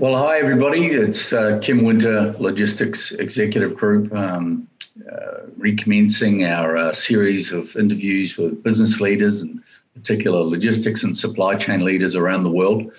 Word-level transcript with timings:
Well, 0.00 0.16
hi 0.16 0.38
everybody. 0.38 0.86
It's 0.86 1.30
uh, 1.30 1.58
Kim 1.60 1.84
Winter, 1.84 2.34
Logistics 2.38 3.12
Executive 3.12 3.76
Group, 3.76 4.10
um, 4.14 4.66
uh, 5.06 5.42
recommencing 5.58 6.46
our 6.46 6.74
uh, 6.74 6.94
series 6.94 7.52
of 7.52 7.76
interviews 7.76 8.38
with 8.38 8.62
business 8.62 8.98
leaders 9.02 9.42
and 9.42 9.62
particular 9.92 10.40
logistics 10.40 11.02
and 11.02 11.18
supply 11.18 11.54
chain 11.56 11.84
leaders 11.84 12.16
around 12.16 12.44
the 12.44 12.50
world. 12.50 12.90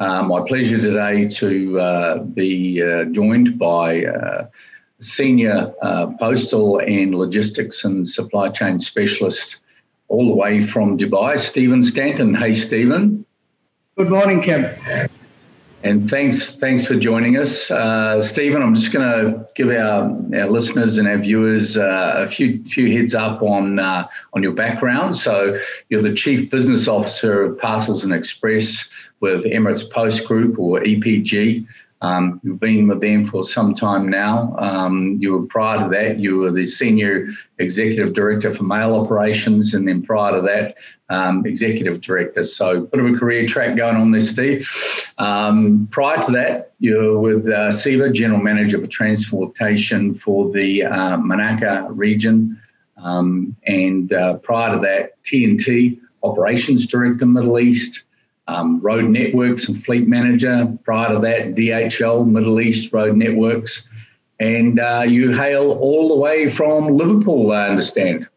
Uh, 0.00 0.22
my 0.22 0.40
pleasure 0.48 0.80
today 0.80 1.28
to 1.28 1.78
uh, 1.78 2.18
be 2.22 2.82
uh, 2.82 3.04
joined 3.12 3.58
by 3.58 4.06
senior 4.98 5.74
postal 6.18 6.78
and 6.78 7.14
logistics 7.14 7.84
and 7.84 8.08
supply 8.08 8.48
chain 8.48 8.78
specialist 8.78 9.56
all 10.08 10.26
the 10.26 10.34
way 10.34 10.64
from 10.64 10.96
Dubai, 10.96 11.38
Stephen 11.38 11.82
Stanton. 11.82 12.34
Hey, 12.34 12.54
Stephen. 12.54 13.26
Good 13.98 14.08
morning, 14.08 14.40
Kim. 14.40 15.10
And 15.82 16.10
thanks, 16.10 16.56
thanks 16.56 16.86
for 16.86 16.94
joining 16.94 17.36
us, 17.36 17.70
uh, 17.70 18.20
Stephen. 18.20 18.62
I'm 18.62 18.74
just 18.74 18.92
going 18.92 19.06
to 19.06 19.46
give 19.54 19.68
our, 19.68 20.10
our 20.34 20.50
listeners 20.50 20.98
and 20.98 21.06
our 21.06 21.18
viewers 21.18 21.76
uh, 21.76 22.14
a 22.16 22.28
few 22.28 22.64
few 22.64 22.96
heads 22.96 23.14
up 23.14 23.42
on 23.42 23.78
uh, 23.78 24.08
on 24.32 24.42
your 24.42 24.52
background. 24.52 25.16
So 25.16 25.60
you're 25.88 26.02
the 26.02 26.14
chief 26.14 26.50
business 26.50 26.88
officer 26.88 27.42
of 27.44 27.58
Parcels 27.58 28.02
and 28.02 28.12
Express 28.12 28.90
with 29.20 29.44
Emirates 29.44 29.88
Post 29.88 30.26
Group 30.26 30.58
or 30.58 30.80
EPG. 30.80 31.66
Um, 32.02 32.40
you've 32.42 32.60
been 32.60 32.88
with 32.88 33.00
them 33.00 33.24
for 33.24 33.42
some 33.42 33.74
time 33.74 34.08
now. 34.08 34.54
Um, 34.58 35.14
you 35.18 35.32
were 35.32 35.46
prior 35.46 35.78
to 35.78 35.88
that, 35.90 36.18
you 36.18 36.38
were 36.38 36.52
the 36.52 36.66
senior 36.66 37.28
executive 37.58 38.12
director 38.12 38.52
for 38.52 38.64
mail 38.64 38.94
operations, 38.94 39.72
and 39.72 39.88
then 39.88 40.02
prior 40.02 40.32
to 40.32 40.42
that, 40.42 40.76
um, 41.08 41.46
executive 41.46 42.00
director. 42.00 42.44
So, 42.44 42.82
bit 42.82 43.00
of 43.00 43.06
a 43.06 43.18
career 43.18 43.46
track 43.46 43.76
going 43.76 43.96
on 43.96 44.10
there, 44.10 44.20
Steve. 44.20 44.68
Um, 45.18 45.88
prior 45.90 46.20
to 46.22 46.32
that, 46.32 46.72
you 46.80 46.96
were 46.96 47.20
with 47.20 47.48
uh, 47.48 47.70
general 48.12 48.40
manager 48.40 48.78
for 48.78 48.86
transportation 48.86 50.14
for 50.14 50.50
the 50.52 50.84
uh, 50.84 51.16
Manaka 51.16 51.86
region, 51.90 52.60
um, 52.98 53.56
and 53.66 54.12
uh, 54.12 54.34
prior 54.38 54.74
to 54.74 54.80
that, 54.80 55.22
TNT 55.22 55.98
operations 56.22 56.86
director, 56.86 57.24
Middle 57.24 57.58
East 57.58 58.02
um, 58.48 58.80
road 58.80 59.04
networks 59.10 59.68
and 59.68 59.82
fleet 59.82 60.08
manager. 60.08 60.72
Prior 60.84 61.14
to 61.14 61.20
that, 61.20 61.54
DHL, 61.54 62.26
Middle 62.26 62.60
East 62.60 62.92
Road 62.92 63.16
Networks. 63.16 63.88
And 64.38 64.78
uh, 64.78 65.04
you 65.06 65.32
hail 65.32 65.72
all 65.72 66.08
the 66.08 66.16
way 66.16 66.48
from 66.48 66.88
Liverpool, 66.88 67.52
I 67.52 67.68
understand. 67.68 68.28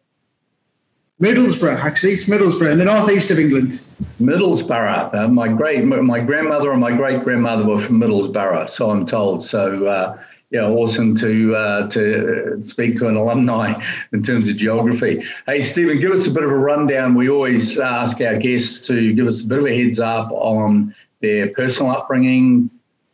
Middlesbrough, 1.20 1.76
actually, 1.76 2.12
it's 2.12 2.24
Middlesbrough 2.24 2.72
in 2.72 2.78
the 2.78 2.84
northeast 2.86 3.30
of 3.30 3.38
England. 3.38 3.78
Middlesbrough. 4.18 5.14
Uh, 5.14 5.28
my 5.28 5.48
great, 5.48 5.84
my 5.84 6.20
grandmother 6.20 6.72
and 6.72 6.80
my 6.80 6.92
great 6.92 7.22
grandmother 7.22 7.64
were 7.64 7.78
from 7.78 8.00
Middlesbrough, 8.00 8.70
so 8.70 8.90
I'm 8.90 9.04
told. 9.04 9.42
So 9.42 9.86
uh, 9.86 10.18
yeah, 10.50 10.62
awesome 10.62 11.14
to 11.16 11.54
uh, 11.54 11.88
to 11.90 12.58
speak 12.60 12.96
to 12.96 13.06
an 13.06 13.14
alumni 13.14 13.80
in 14.12 14.22
terms 14.22 14.48
of 14.48 14.56
geography. 14.56 15.22
Hey, 15.46 15.60
Stephen, 15.60 16.00
give 16.00 16.10
us 16.10 16.26
a 16.26 16.30
bit 16.30 16.42
of 16.42 16.50
a 16.50 16.56
rundown. 16.56 17.14
We 17.14 17.30
always 17.30 17.78
ask 17.78 18.20
our 18.20 18.36
guests 18.36 18.84
to 18.88 19.12
give 19.12 19.28
us 19.28 19.42
a 19.42 19.44
bit 19.44 19.58
of 19.58 19.66
a 19.66 19.76
heads 19.76 20.00
up 20.00 20.32
on 20.32 20.94
their 21.20 21.50
personal 21.50 21.92
upbringing, 21.92 22.68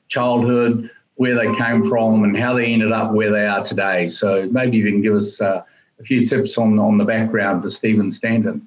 childhood, 0.08 0.90
where 1.16 1.34
they 1.34 1.54
came 1.58 1.86
from, 1.90 2.24
and 2.24 2.38
how 2.38 2.54
they 2.54 2.66
ended 2.66 2.92
up 2.92 3.12
where 3.12 3.30
they 3.30 3.46
are 3.46 3.62
today. 3.62 4.08
So 4.08 4.48
maybe 4.50 4.78
you 4.78 4.90
can 4.90 5.02
give 5.02 5.14
us 5.14 5.38
uh, 5.38 5.62
a 6.00 6.02
few 6.04 6.24
tips 6.24 6.56
on 6.56 6.78
on 6.78 6.96
the 6.96 7.04
background 7.04 7.62
for 7.62 7.68
Stephen 7.68 8.10
Stanton. 8.10 8.66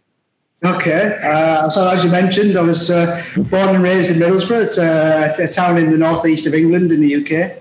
Okay, 0.63 1.17
uh, 1.23 1.69
so 1.69 1.87
as 1.87 2.03
you 2.03 2.11
mentioned, 2.11 2.55
I 2.55 2.61
was 2.61 2.91
uh, 2.91 3.19
born 3.35 3.75
and 3.75 3.83
raised 3.83 4.11
in 4.11 4.17
Middlesbrough. 4.17 4.65
It's 4.65 4.77
a, 4.77 5.33
a 5.39 5.47
town 5.47 5.77
in 5.77 5.89
the 5.89 5.97
northeast 5.97 6.45
of 6.45 6.53
England 6.53 6.91
in 6.91 6.99
the 6.99 7.15
UK. 7.15 7.58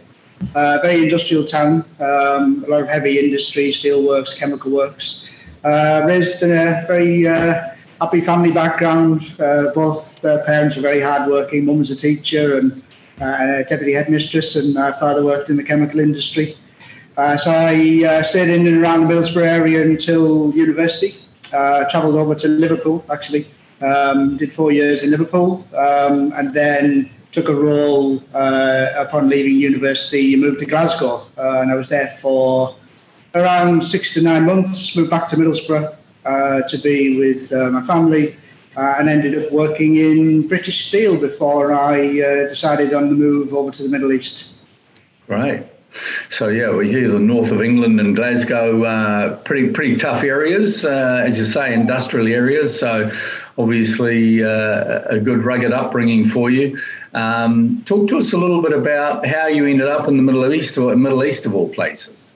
Uh, 0.54 0.78
very 0.82 1.02
industrial 1.02 1.44
town, 1.44 1.84
um, 2.00 2.64
a 2.66 2.70
lot 2.70 2.82
of 2.82 2.88
heavy 2.88 3.18
industry, 3.18 3.70
steelworks, 3.70 4.36
chemical 4.36 4.70
works. 4.70 5.28
Uh, 5.64 6.02
raised 6.06 6.42
in 6.42 6.52
a 6.52 6.84
very 6.86 7.26
uh, 7.26 7.74
happy 8.00 8.20
family 8.20 8.52
background. 8.52 9.34
Uh, 9.40 9.70
both 9.74 10.24
uh, 10.24 10.44
parents 10.44 10.76
were 10.76 10.82
very 10.82 11.00
hardworking. 11.00 11.64
Mum 11.64 11.78
was 11.78 11.90
a 11.90 11.96
teacher 11.96 12.58
and 12.58 12.82
uh, 13.20 13.58
a 13.58 13.64
deputy 13.64 13.92
headmistress, 13.92 14.54
and 14.54 14.74
my 14.74 14.92
father 14.92 15.24
worked 15.24 15.50
in 15.50 15.56
the 15.56 15.64
chemical 15.64 15.98
industry. 15.98 16.56
so 17.16 17.50
I 17.50 18.22
stayed 18.22 18.48
in 18.48 18.66
and 18.66 18.82
around 18.82 19.06
the 19.06 19.12
Middlesbrough 19.12 19.46
area 19.46 19.82
until 19.82 20.54
university. 20.54 21.14
travelled 21.90 22.14
over 22.14 22.34
to 22.36 22.48
Liverpool, 22.48 23.04
actually. 23.10 23.50
Um, 23.80 24.36
did 24.36 24.52
four 24.52 24.72
years 24.72 25.04
in 25.04 25.10
Liverpool, 25.10 25.64
um, 25.76 26.32
and 26.34 26.52
then 26.52 27.10
took 27.32 27.48
a 27.48 27.54
role 27.54 28.22
uh, 28.34 28.88
upon 28.96 29.28
leaving 29.28 29.54
university, 29.54 30.34
and 30.34 30.42
moved 30.42 30.60
to 30.60 30.66
Glasgow, 30.66 31.26
uh, 31.36 31.60
and 31.60 31.70
I 31.70 31.74
was 31.74 31.88
there 31.88 32.08
for 32.20 32.74
around 33.34 33.84
six 33.84 34.14
to 34.14 34.22
nine 34.22 34.46
months. 34.46 34.96
Moved 34.96 35.10
back 35.10 35.28
to 35.28 35.36
Middlesbrough 35.36 35.94
uh, 36.24 36.62
to 36.62 36.78
be 36.78 37.18
with 37.18 37.52
uh, 37.52 37.70
my 37.70 37.82
family, 37.82 38.36
uh, 38.76 38.96
and 38.98 39.08
ended 39.08 39.44
up 39.44 39.52
working 39.52 39.96
in 39.96 40.48
British 40.48 40.86
Steel 40.86 41.18
before 41.18 41.72
I 41.72 42.20
uh, 42.20 42.48
decided 42.48 42.94
on 42.94 43.08
the 43.08 43.14
move 43.14 43.54
over 43.54 43.70
to 43.70 43.82
the 43.82 43.88
Middle 43.88 44.12
East. 44.12 44.54
Right. 45.26 45.70
So 46.30 46.48
yeah, 46.48 46.70
we 46.70 46.88
hear 46.90 47.08
the 47.10 47.18
north 47.18 47.50
of 47.50 47.62
England 47.62 47.98
and 48.00 48.14
Glasgow, 48.14 48.84
uh, 48.84 49.36
pretty 49.36 49.70
pretty 49.70 49.96
tough 49.96 50.22
areas, 50.22 50.84
uh, 50.84 51.24
as 51.26 51.38
you 51.38 51.44
say, 51.44 51.74
industrial 51.74 52.28
areas. 52.28 52.78
So 52.78 53.10
obviously 53.56 54.44
uh, 54.44 55.02
a 55.08 55.18
good 55.18 55.44
rugged 55.44 55.72
upbringing 55.72 56.28
for 56.28 56.50
you. 56.50 56.78
Um, 57.14 57.82
talk 57.86 58.08
to 58.08 58.18
us 58.18 58.32
a 58.32 58.36
little 58.36 58.60
bit 58.60 58.72
about 58.72 59.26
how 59.26 59.46
you 59.46 59.66
ended 59.66 59.88
up 59.88 60.08
in 60.08 60.16
the 60.16 60.22
Middle 60.22 60.52
East 60.52 60.76
or 60.76 60.94
Middle 60.94 61.24
East 61.24 61.46
of 61.46 61.54
all 61.54 61.68
places. 61.68 62.28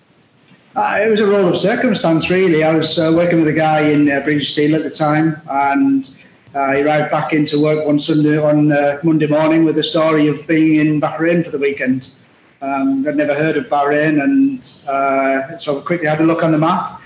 Uh, 0.75 1.01
it 1.05 1.11
was 1.11 1.21
a 1.21 1.27
roll 1.27 1.49
of 1.49 1.57
circumstance, 1.57 2.31
really. 2.31 2.65
I 2.65 2.75
was 2.75 2.99
uh, 2.99 3.13
working 3.15 3.41
with 3.41 3.49
a 3.49 3.53
guy 3.53 3.81
in 3.81 4.11
uh, 4.11 4.21
British 4.21 4.53
Steel 4.53 4.75
at 4.75 4.83
the 4.83 4.91
time, 4.91 5.43
and 5.51 6.09
uh, 6.55 6.73
he 6.73 6.83
arrived 6.83 7.11
back 7.11 7.35
into 7.35 7.63
work 7.63 7.85
one 7.85 7.99
Sunday 7.99 8.39
on 8.39 8.73
uh, 8.73 8.99
Monday 9.03 9.27
morning 9.27 9.67
with 9.67 9.75
the 9.75 9.83
story 9.83 10.29
of 10.29 10.47
being 10.47 10.77
in 10.77 10.99
Bahrain 10.99 11.45
for 11.45 11.51
the 11.51 11.59
weekend. 11.59 12.15
Um, 12.63 13.07
I'd 13.07 13.17
never 13.17 13.35
heard 13.35 13.59
of 13.59 13.67
Bahrain, 13.67 14.23
and 14.23 14.89
uh, 14.89 15.59
so 15.59 15.79
I 15.79 15.83
quickly 15.83 16.07
had 16.07 16.23
a 16.23 16.25
look 16.25 16.43
on 16.43 16.53
the 16.53 16.59
map. 16.59 17.03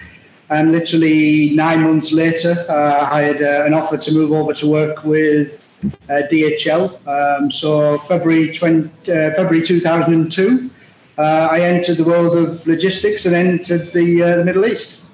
And 0.48 0.70
literally 0.70 1.50
nine 1.50 1.82
months 1.82 2.12
later, 2.12 2.54
I 2.68 3.22
had 3.22 3.40
an 3.40 3.74
offer 3.74 3.96
to 3.96 4.12
move 4.12 4.30
over 4.30 4.52
to 4.52 4.70
work 4.70 5.02
with 5.02 5.60
uh, 5.60 5.65
DHL. 5.82 7.06
Um, 7.06 7.50
so 7.50 7.98
February 7.98 8.52
20, 8.52 8.88
uh, 9.12 9.34
February 9.34 9.62
2002, 9.62 10.70
uh, 11.18 11.22
I 11.50 11.60
entered 11.60 11.96
the 11.96 12.04
world 12.04 12.36
of 12.36 12.66
logistics 12.66 13.26
and 13.26 13.34
entered 13.34 13.92
the, 13.92 14.20
the 14.36 14.44
Middle 14.44 14.66
East. 14.66 15.05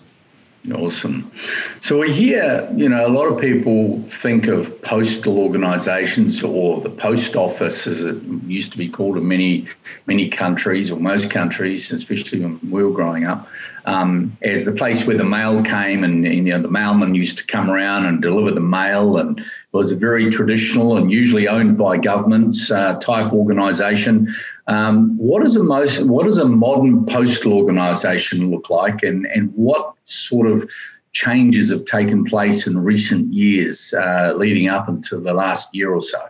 Awesome. 0.71 1.33
So 1.81 1.99
we 1.99 2.13
hear, 2.13 2.73
you 2.77 2.89
know, 2.89 3.05
a 3.05 3.11
lot 3.11 3.27
of 3.27 3.41
people 3.41 4.01
think 4.03 4.47
of 4.47 4.81
postal 4.83 5.39
organisations 5.39 6.45
or 6.45 6.81
the 6.81 6.89
post 6.89 7.35
office, 7.35 7.89
as 7.89 8.05
it 8.05 8.23
used 8.47 8.71
to 8.71 8.79
be 8.79 8.89
called 8.89 9.17
in 9.17 9.27
many, 9.27 9.67
many 10.07 10.29
countries 10.29 10.93
or 10.93 11.01
most 11.01 11.31
countries, 11.31 11.91
especially 11.91 12.41
when 12.41 12.61
we 12.71 12.85
were 12.85 12.93
growing 12.93 13.25
up, 13.25 13.49
um, 13.87 14.37
as 14.43 14.65
the 14.65 14.71
place 14.71 15.05
where 15.05 15.17
the 15.17 15.25
mail 15.25 15.65
came, 15.65 16.05
and, 16.05 16.25
and, 16.25 16.47
you 16.47 16.53
know 16.53 16.63
the 16.63 16.71
mailman 16.71 17.17
used 17.17 17.39
to 17.39 17.45
come 17.45 17.69
around 17.69 18.07
and 18.07 18.23
deliver 18.23 18.53
the 18.53 18.61
mail, 18.61 19.17
and 19.17 19.41
it 19.41 19.45
was 19.73 19.91
a 19.91 19.97
very 19.97 20.31
traditional 20.31 20.97
and 20.97 21.11
usually 21.11 21.49
owned 21.49 21.77
by 21.77 21.97
governments 21.97 22.71
uh, 22.71 22.95
type 23.01 23.33
organisation. 23.33 24.33
Um, 24.69 25.17
what 25.17 25.45
is 25.45 25.57
a 25.57 25.63
most 25.63 26.01
what 26.03 26.25
does 26.25 26.39
a 26.39 26.45
modern 26.45 27.05
postal 27.07 27.55
organisation 27.55 28.51
look 28.51 28.71
like, 28.71 29.03
and 29.03 29.27
and 29.27 29.53
what 29.55 29.95
sort 30.05 30.47
of 30.49 30.69
changes 31.13 31.71
have 31.71 31.85
taken 31.85 32.25
place 32.25 32.67
in 32.67 32.79
recent 32.79 33.33
years, 33.33 33.93
uh, 33.95 34.35
leading 34.37 34.69
up 34.69 34.89
until 34.89 35.21
the 35.21 35.35
last 35.35 35.75
year 35.75 35.93
or 35.93 36.03
so? 36.03 36.29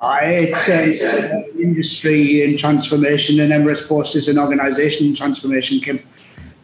Uh, 0.00 0.18
it's 0.22 0.68
an 0.68 1.44
industry 1.60 2.42
in 2.42 2.56
transformation, 2.56 3.38
and 3.38 3.52
Emirates 3.52 3.86
Post 3.86 4.16
is 4.16 4.26
an 4.26 4.38
organisation 4.38 5.06
in 5.06 5.14
transformation. 5.14 5.80
Kim. 5.80 6.00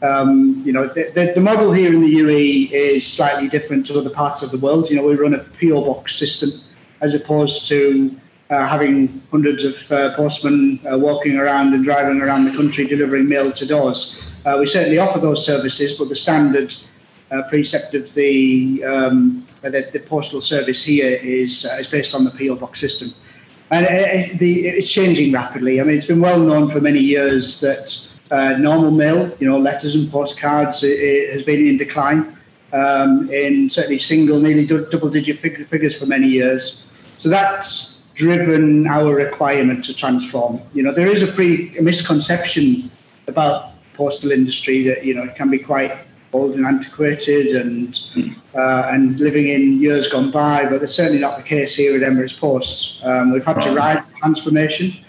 Um, 0.00 0.62
you 0.64 0.72
know, 0.72 0.87
the, 0.87 1.11
the, 1.12 1.32
the, 1.34 1.40
model 1.40 1.72
here 1.72 1.93
in 1.93 2.02
the 2.02 2.14
UAE 2.14 2.70
is 2.70 3.04
slightly 3.04 3.49
different 3.49 3.84
to 3.87 3.99
other 3.99 4.11
parts 4.11 4.43
of 4.43 4.52
the 4.52 4.58
world. 4.58 4.88
You 4.88 4.94
know, 4.94 5.02
we 5.02 5.16
run 5.16 5.34
a 5.34 5.38
PO 5.38 5.84
box 5.84 6.14
system 6.14 6.50
as 7.00 7.14
opposed 7.14 7.66
to 7.70 8.16
uh, 8.50 8.67
having 8.67 9.23
hundreds 9.31 9.62
of 9.62 9.93
uh, 9.93 10.15
postmen 10.15 10.81
uh, 10.91 10.97
walking 10.97 11.37
around 11.37 11.75
and 11.75 11.85
driving 11.85 12.21
around 12.23 12.47
the 12.47 12.50
country 12.56 12.87
delivering 12.87 13.29
mail 13.29 13.53
to 13.53 13.67
doors. 13.67 14.23
Uh, 14.47 14.56
we 14.59 14.67
certainly 14.67 14.99
offer 14.99 15.19
those 15.19 15.45
services, 15.45 15.99
but 15.99 16.09
the 16.09 16.17
standard 16.17 16.75
uh, 17.31 17.43
precept 17.50 17.95
of 17.95 18.12
the, 18.15 18.83
um, 18.85 19.45
the, 19.61 19.91
the 19.93 20.00
postal 20.00 20.41
service 20.41 20.83
here 20.83 21.17
is 21.17 21.67
is 21.79 21.87
based 21.89 22.15
on 22.15 22.25
the 22.25 22.31
PO 22.31 22.56
box 22.56 22.81
system, 22.81 23.09
and 23.71 24.39
the, 24.39 24.67
it's 24.67 24.91
changing 24.91 25.31
rapidly. 25.31 25.79
I 25.79 25.85
mean, 25.85 25.99
it's 25.99 26.06
been 26.06 26.23
well 26.23 26.41
known 26.41 26.71
for 26.71 26.81
many 26.81 27.00
years 27.00 27.61
that 27.61 28.09
normal 28.59 28.91
mail, 28.91 29.37
you 29.41 29.47
know, 29.47 29.59
letters 29.59 29.95
and 29.95 30.11
postcards, 30.11 30.83
it, 30.83 30.99
it 30.99 31.33
has 31.35 31.43
been 31.43 31.67
in 31.67 31.77
decline. 31.77 32.35
Um, 32.71 33.31
in 33.31 33.71
certainly 33.71 33.97
single, 33.97 34.39
nearly 34.39 34.67
double-digit 34.67 35.41
figures 35.41 35.99
for 35.99 36.05
many 36.05 36.29
years. 36.29 36.83
So 37.17 37.31
that's 37.31 37.98
driven 38.19 38.87
our 38.88 39.15
requirement 39.15 39.85
to 39.85 39.94
transform. 39.94 40.61
You 40.75 40.82
know, 40.82 40.93
there 40.93 41.06
is 41.06 41.23
a 41.23 41.29
pre 41.29 41.79
a 41.79 41.82
misconception 41.82 42.91
about 43.29 43.70
postal 43.94 44.32
industry 44.32 44.82
that 44.88 45.05
you 45.05 45.15
know 45.15 45.23
it 45.23 45.37
can 45.37 45.49
be 45.50 45.59
quite 45.59 45.93
old 46.32 46.56
and 46.56 46.67
antiquated 46.67 47.47
and 47.62 47.88
uh, 48.55 48.91
and 48.93 49.19
living 49.20 49.49
in 49.49 49.81
years 49.81 50.09
gone 50.09 50.31
by, 50.31 50.69
but 50.69 50.81
that's 50.81 50.94
certainly 50.94 51.20
not 51.20 51.37
the 51.38 51.44
case 51.44 51.76
here 51.76 51.94
at 51.97 52.03
Emirates 52.03 52.38
Post. 52.38 53.05
Um, 53.05 53.32
we've 53.32 53.44
had 53.44 53.61
to 53.62 53.70
ride 53.70 54.03
transformation, 54.17 55.05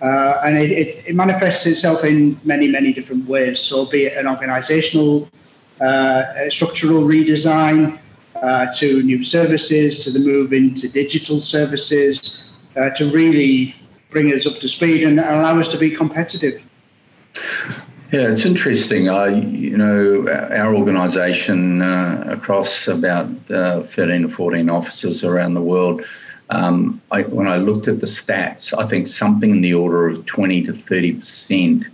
uh, 0.00 0.40
and 0.44 0.56
it, 0.56 0.70
it, 0.70 1.04
it, 1.08 1.14
manifests 1.14 1.66
itself 1.66 2.02
in 2.02 2.40
many 2.44 2.66
many 2.66 2.94
different 2.94 3.28
ways. 3.28 3.60
So, 3.60 3.84
be 3.84 4.06
it 4.06 4.16
an 4.16 4.24
organisational, 4.24 5.28
uh, 5.80 6.48
structural 6.48 7.02
redesign, 7.02 7.98
uh, 8.44 8.66
to 8.78 9.02
new 9.02 9.22
services, 9.22 10.04
to 10.04 10.10
the 10.10 10.18
move 10.18 10.52
into 10.52 10.88
digital 10.88 11.40
services, 11.40 12.43
uh, 12.76 12.90
to 12.90 13.10
really 13.10 13.74
bring 14.10 14.32
us 14.32 14.46
up 14.46 14.58
to 14.60 14.68
speed 14.68 15.02
and 15.02 15.18
allow 15.18 15.58
us 15.58 15.68
to 15.68 15.78
be 15.78 15.90
competitive. 15.90 16.64
Yeah, 18.12 18.30
it's 18.30 18.44
interesting. 18.44 19.08
I, 19.08 19.28
you 19.28 19.76
know, 19.76 20.28
our 20.28 20.74
organisation 20.74 21.82
uh, 21.82 22.24
across 22.28 22.86
about 22.86 23.28
uh, 23.50 23.82
13 23.82 24.22
to 24.22 24.28
14 24.28 24.70
offices 24.70 25.24
around 25.24 25.54
the 25.54 25.60
world. 25.60 26.04
Um, 26.50 27.00
I, 27.10 27.22
when 27.22 27.48
I 27.48 27.56
looked 27.56 27.88
at 27.88 28.00
the 28.00 28.06
stats, 28.06 28.76
I 28.76 28.86
think 28.86 29.08
something 29.08 29.50
in 29.50 29.60
the 29.62 29.74
order 29.74 30.08
of 30.08 30.26
20 30.26 30.66
to 30.66 30.74
30 30.74 31.12
percent 31.14 31.84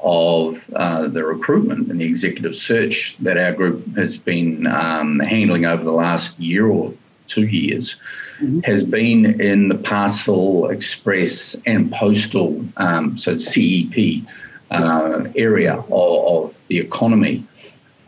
of 0.00 0.62
uh, 0.74 1.08
the 1.08 1.24
recruitment 1.24 1.90
and 1.90 2.00
the 2.00 2.04
executive 2.04 2.56
search 2.56 3.16
that 3.20 3.36
our 3.36 3.52
group 3.52 3.96
has 3.96 4.16
been 4.16 4.66
um, 4.66 5.18
handling 5.18 5.66
over 5.66 5.82
the 5.82 5.92
last 5.92 6.38
year 6.38 6.66
or 6.66 6.94
two 7.26 7.46
years 7.46 7.96
mm-hmm. 8.40 8.60
has 8.60 8.84
been 8.84 9.40
in 9.40 9.68
the 9.68 9.74
parcel, 9.74 10.68
express, 10.70 11.56
and 11.66 11.92
postal, 11.92 12.64
um, 12.76 13.18
so 13.18 13.36
CEP 13.36 14.24
uh, 14.70 15.24
area 15.36 15.74
of, 15.74 15.90
of, 15.90 16.54
the 16.68 16.78
economy. 16.78 17.46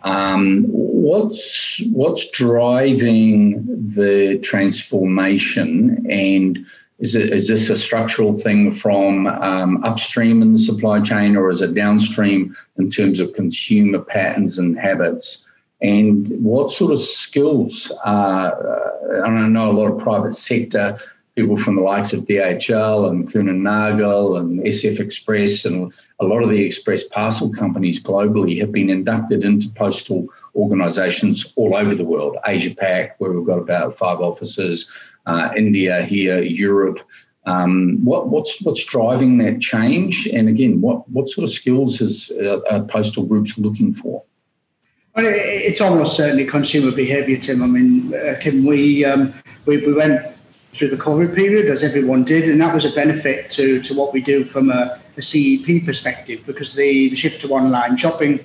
Um, 0.03 0.65
what's 0.69 1.81
what's 1.93 2.29
driving 2.31 3.65
the 3.94 4.38
transformation, 4.43 6.06
and 6.11 6.59
is 6.99 7.14
it 7.14 7.32
is 7.32 7.49
this 7.49 7.71
a 7.71 7.76
structural 7.76 8.38
thing 8.38 8.75
from 8.75 9.26
um, 9.26 9.82
upstream 9.85 10.43
in 10.43 10.53
the 10.53 10.59
supply 10.59 11.00
chain, 11.00 11.37
or 11.37 11.50
is 11.50 11.61
it 11.61 11.75
downstream 11.75 12.56
in 12.79 12.91
terms 12.91 13.21
of 13.21 13.32
consumer 13.35 14.00
patterns 14.00 14.59
and 14.59 14.79
habits? 14.79 15.44
And 15.80 16.28
what 16.42 16.70
sort 16.70 16.92
of 16.92 17.00
skills? 17.00 17.90
Uh, 18.04 18.50
I 19.25 19.48
know 19.48 19.70
a 19.70 19.72
lot 19.72 19.92
of 19.92 19.98
private 19.98 20.34
sector 20.34 20.98
people 21.38 21.56
from 21.56 21.76
the 21.76 21.82
likes 21.82 22.12
of 22.12 22.25
DHL 22.25 23.08
and 23.08 23.32
Kuehne 23.32 23.62
Nagel 23.62 24.38
and 24.38 24.58
SF 24.58 24.98
Express 24.98 25.64
and 25.64 25.92
a 26.19 26.25
lot 26.25 26.42
of 26.42 26.50
the 26.50 26.60
express 26.60 27.04
parcel 27.04 27.52
companies 27.52 28.02
globally 28.02 28.58
have 28.58 28.72
been 28.72 28.90
inducted 28.90 29.44
into 29.44 29.69
postal 29.69 30.26
organisations 30.56 31.52
all 31.54 31.76
over 31.76 31.94
the 31.94 32.04
world. 32.04 32.36
Asia 32.44 32.75
Pac, 32.75 33.20
where 33.20 33.30
we've 33.30 33.46
got 33.46 33.58
about 33.58 33.96
five 33.96 34.19
offices, 34.19 34.86
uh, 35.26 35.50
India 35.56 36.02
here, 36.02 36.42
Europe. 36.42 36.98
Um, 37.46 38.04
what, 38.04 38.28
what's 38.28 38.60
what's 38.62 38.84
driving 38.84 39.38
that 39.38 39.60
change? 39.60 40.26
And 40.26 40.48
again, 40.48 40.80
what 40.80 41.08
what 41.08 41.30
sort 41.30 41.44
of 41.44 41.54
skills 41.54 42.00
is 42.00 42.32
uh, 42.32 42.80
postal 42.88 43.25
groups 43.25 43.56
looking 43.56 43.94
for? 43.94 44.25
Well, 45.19 45.26
it's 45.35 45.81
almost 45.81 46.17
certainly 46.17 46.44
consumer 46.44 46.93
behaviour, 46.93 47.38
Tim. 47.38 47.61
I 47.61 47.67
mean, 47.67 48.15
uh, 48.15 48.37
Kim, 48.41 48.65
we, 48.65 49.05
um, 49.05 49.35
we 49.67 49.85
we 49.85 49.93
went 49.93 50.25
through 50.75 50.91
the 50.91 50.97
COVID 50.97 51.35
period, 51.35 51.67
as 51.67 51.82
everyone 51.82 52.23
did, 52.23 52.49
and 52.49 52.61
that 52.61 52.73
was 52.73 52.85
a 52.85 52.91
benefit 52.91 53.50
to, 53.50 53.82
to 53.82 53.94
what 53.94 54.12
we 54.12 54.20
do 54.20 54.44
from 54.44 54.70
a, 54.70 55.00
a 55.17 55.20
CEP 55.20 55.85
perspective 55.85 56.43
because 56.47 56.76
the, 56.76 57.09
the 57.09 57.17
shift 57.17 57.41
to 57.41 57.53
online 57.53 57.97
shopping 57.97 58.38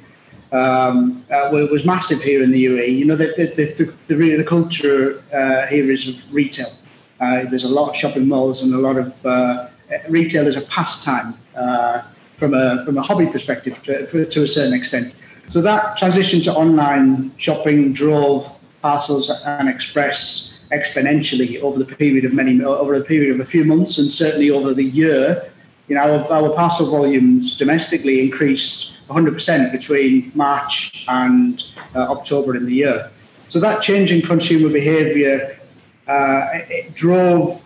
um, 0.51 1.23
uh, 1.29 1.49
was 1.51 1.85
massive 1.85 2.23
here 2.23 2.41
in 2.41 2.49
the 2.49 2.65
UAE. 2.65 2.97
You 2.97 3.05
know, 3.05 3.17
the, 3.17 3.27
the, 3.37 3.65
the, 3.75 3.93
the, 4.07 4.37
the 4.37 4.43
culture 4.43 5.23
uh, 5.31 5.67
here 5.67 5.91
is 5.91 6.07
of 6.07 6.33
retail. 6.33 6.73
Uh, 7.19 7.43
there's 7.43 7.65
a 7.65 7.69
lot 7.69 7.91
of 7.91 7.95
shopping 7.95 8.27
malls 8.27 8.63
and 8.63 8.73
a 8.73 8.79
lot 8.79 8.97
of 8.97 9.23
uh, 9.27 9.67
retail 10.09 10.47
as 10.47 10.55
a 10.55 10.61
pastime 10.61 11.37
uh, 11.55 12.01
from, 12.37 12.55
a, 12.55 12.83
from 12.83 12.97
a 12.97 13.03
hobby 13.03 13.27
perspective 13.27 13.79
to, 13.83 14.25
to 14.25 14.41
a 14.41 14.47
certain 14.47 14.73
extent. 14.73 15.15
So 15.49 15.61
that 15.61 15.97
transition 15.97 16.41
to 16.41 16.53
online 16.53 17.31
shopping 17.37 17.93
drove 17.93 18.51
parcels 18.81 19.29
and 19.29 19.69
express 19.69 20.65
exponentially 20.71 21.61
over 21.61 21.77
the 21.77 21.85
period 21.85 22.25
of 22.25 22.33
many 22.33 22.61
over 22.63 22.97
the 22.97 23.05
period 23.05 23.33
of 23.33 23.39
a 23.39 23.45
few 23.45 23.63
months 23.63 23.97
and 23.97 24.11
certainly 24.11 24.49
over 24.49 24.73
the 24.73 24.83
year. 24.83 25.49
You 25.87 25.95
know, 25.95 26.19
our, 26.19 26.31
our 26.31 26.53
parcel 26.53 26.89
volumes 26.89 27.57
domestically 27.57 28.21
increased 28.21 28.93
100% 29.09 29.71
between 29.71 30.31
March 30.33 31.05
and 31.07 31.61
uh, 31.93 32.11
October 32.11 32.55
in 32.55 32.65
the 32.65 32.73
year. 32.73 33.11
So 33.49 33.59
that 33.59 33.81
change 33.81 34.11
in 34.11 34.21
consumer 34.21 34.69
behaviour 34.71 35.59
uh, 36.07 36.59
drove 36.93 37.63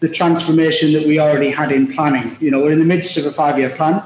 the 0.00 0.08
transformation 0.08 0.92
that 0.94 1.06
we 1.06 1.20
already 1.20 1.50
had 1.50 1.70
in 1.70 1.92
planning. 1.92 2.36
You 2.40 2.50
know, 2.50 2.60
we're 2.60 2.72
in 2.72 2.78
the 2.78 2.84
midst 2.84 3.16
of 3.18 3.26
a 3.26 3.30
five-year 3.30 3.70
plan. 3.70 4.02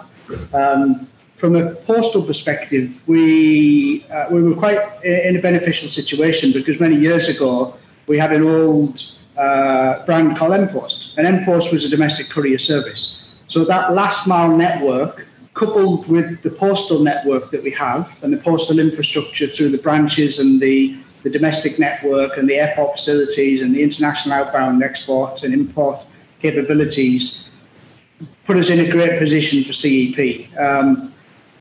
Um, 0.52 1.08
from 1.36 1.56
a 1.56 1.74
postal 1.74 2.22
perspective, 2.22 3.02
we 3.06 4.04
uh, 4.10 4.26
we 4.30 4.42
were 4.42 4.54
quite 4.54 4.80
in 5.04 5.36
a 5.36 5.40
beneficial 5.40 5.88
situation 5.88 6.52
because 6.52 6.80
many 6.80 6.96
years 6.96 7.28
ago 7.28 7.76
we 8.06 8.18
had 8.18 8.32
an 8.32 8.44
old 8.44 9.02
uh, 9.36 10.04
brand 10.06 10.36
called 10.36 10.52
Empost, 10.52 11.18
and 11.18 11.26
Empost 11.26 11.72
was 11.72 11.84
a 11.84 11.88
domestic 11.88 12.28
courier 12.28 12.58
service. 12.58 13.24
So 13.46 13.64
that 13.64 13.92
last 13.92 14.26
mile 14.26 14.56
network, 14.56 15.26
coupled 15.54 16.08
with 16.08 16.42
the 16.42 16.50
postal 16.50 17.02
network 17.02 17.50
that 17.50 17.62
we 17.62 17.70
have 17.70 18.20
and 18.22 18.32
the 18.32 18.38
postal 18.38 18.78
infrastructure 18.78 19.46
through 19.46 19.70
the 19.70 19.78
branches 19.78 20.40
and 20.40 20.60
the, 20.60 20.96
the 21.22 21.30
domestic 21.30 21.78
network 21.78 22.36
and 22.36 22.48
the 22.48 22.56
airport 22.56 22.92
facilities 22.92 23.62
and 23.62 23.74
the 23.74 23.82
international 23.82 24.34
outbound 24.34 24.82
export 24.82 25.44
and 25.44 25.54
import 25.54 26.04
capabilities, 26.40 27.48
put 28.44 28.56
us 28.56 28.68
in 28.68 28.80
a 28.80 28.90
great 28.90 29.18
position 29.18 29.62
for 29.62 29.72
CEP. 29.72 30.50
Um, 30.58 31.13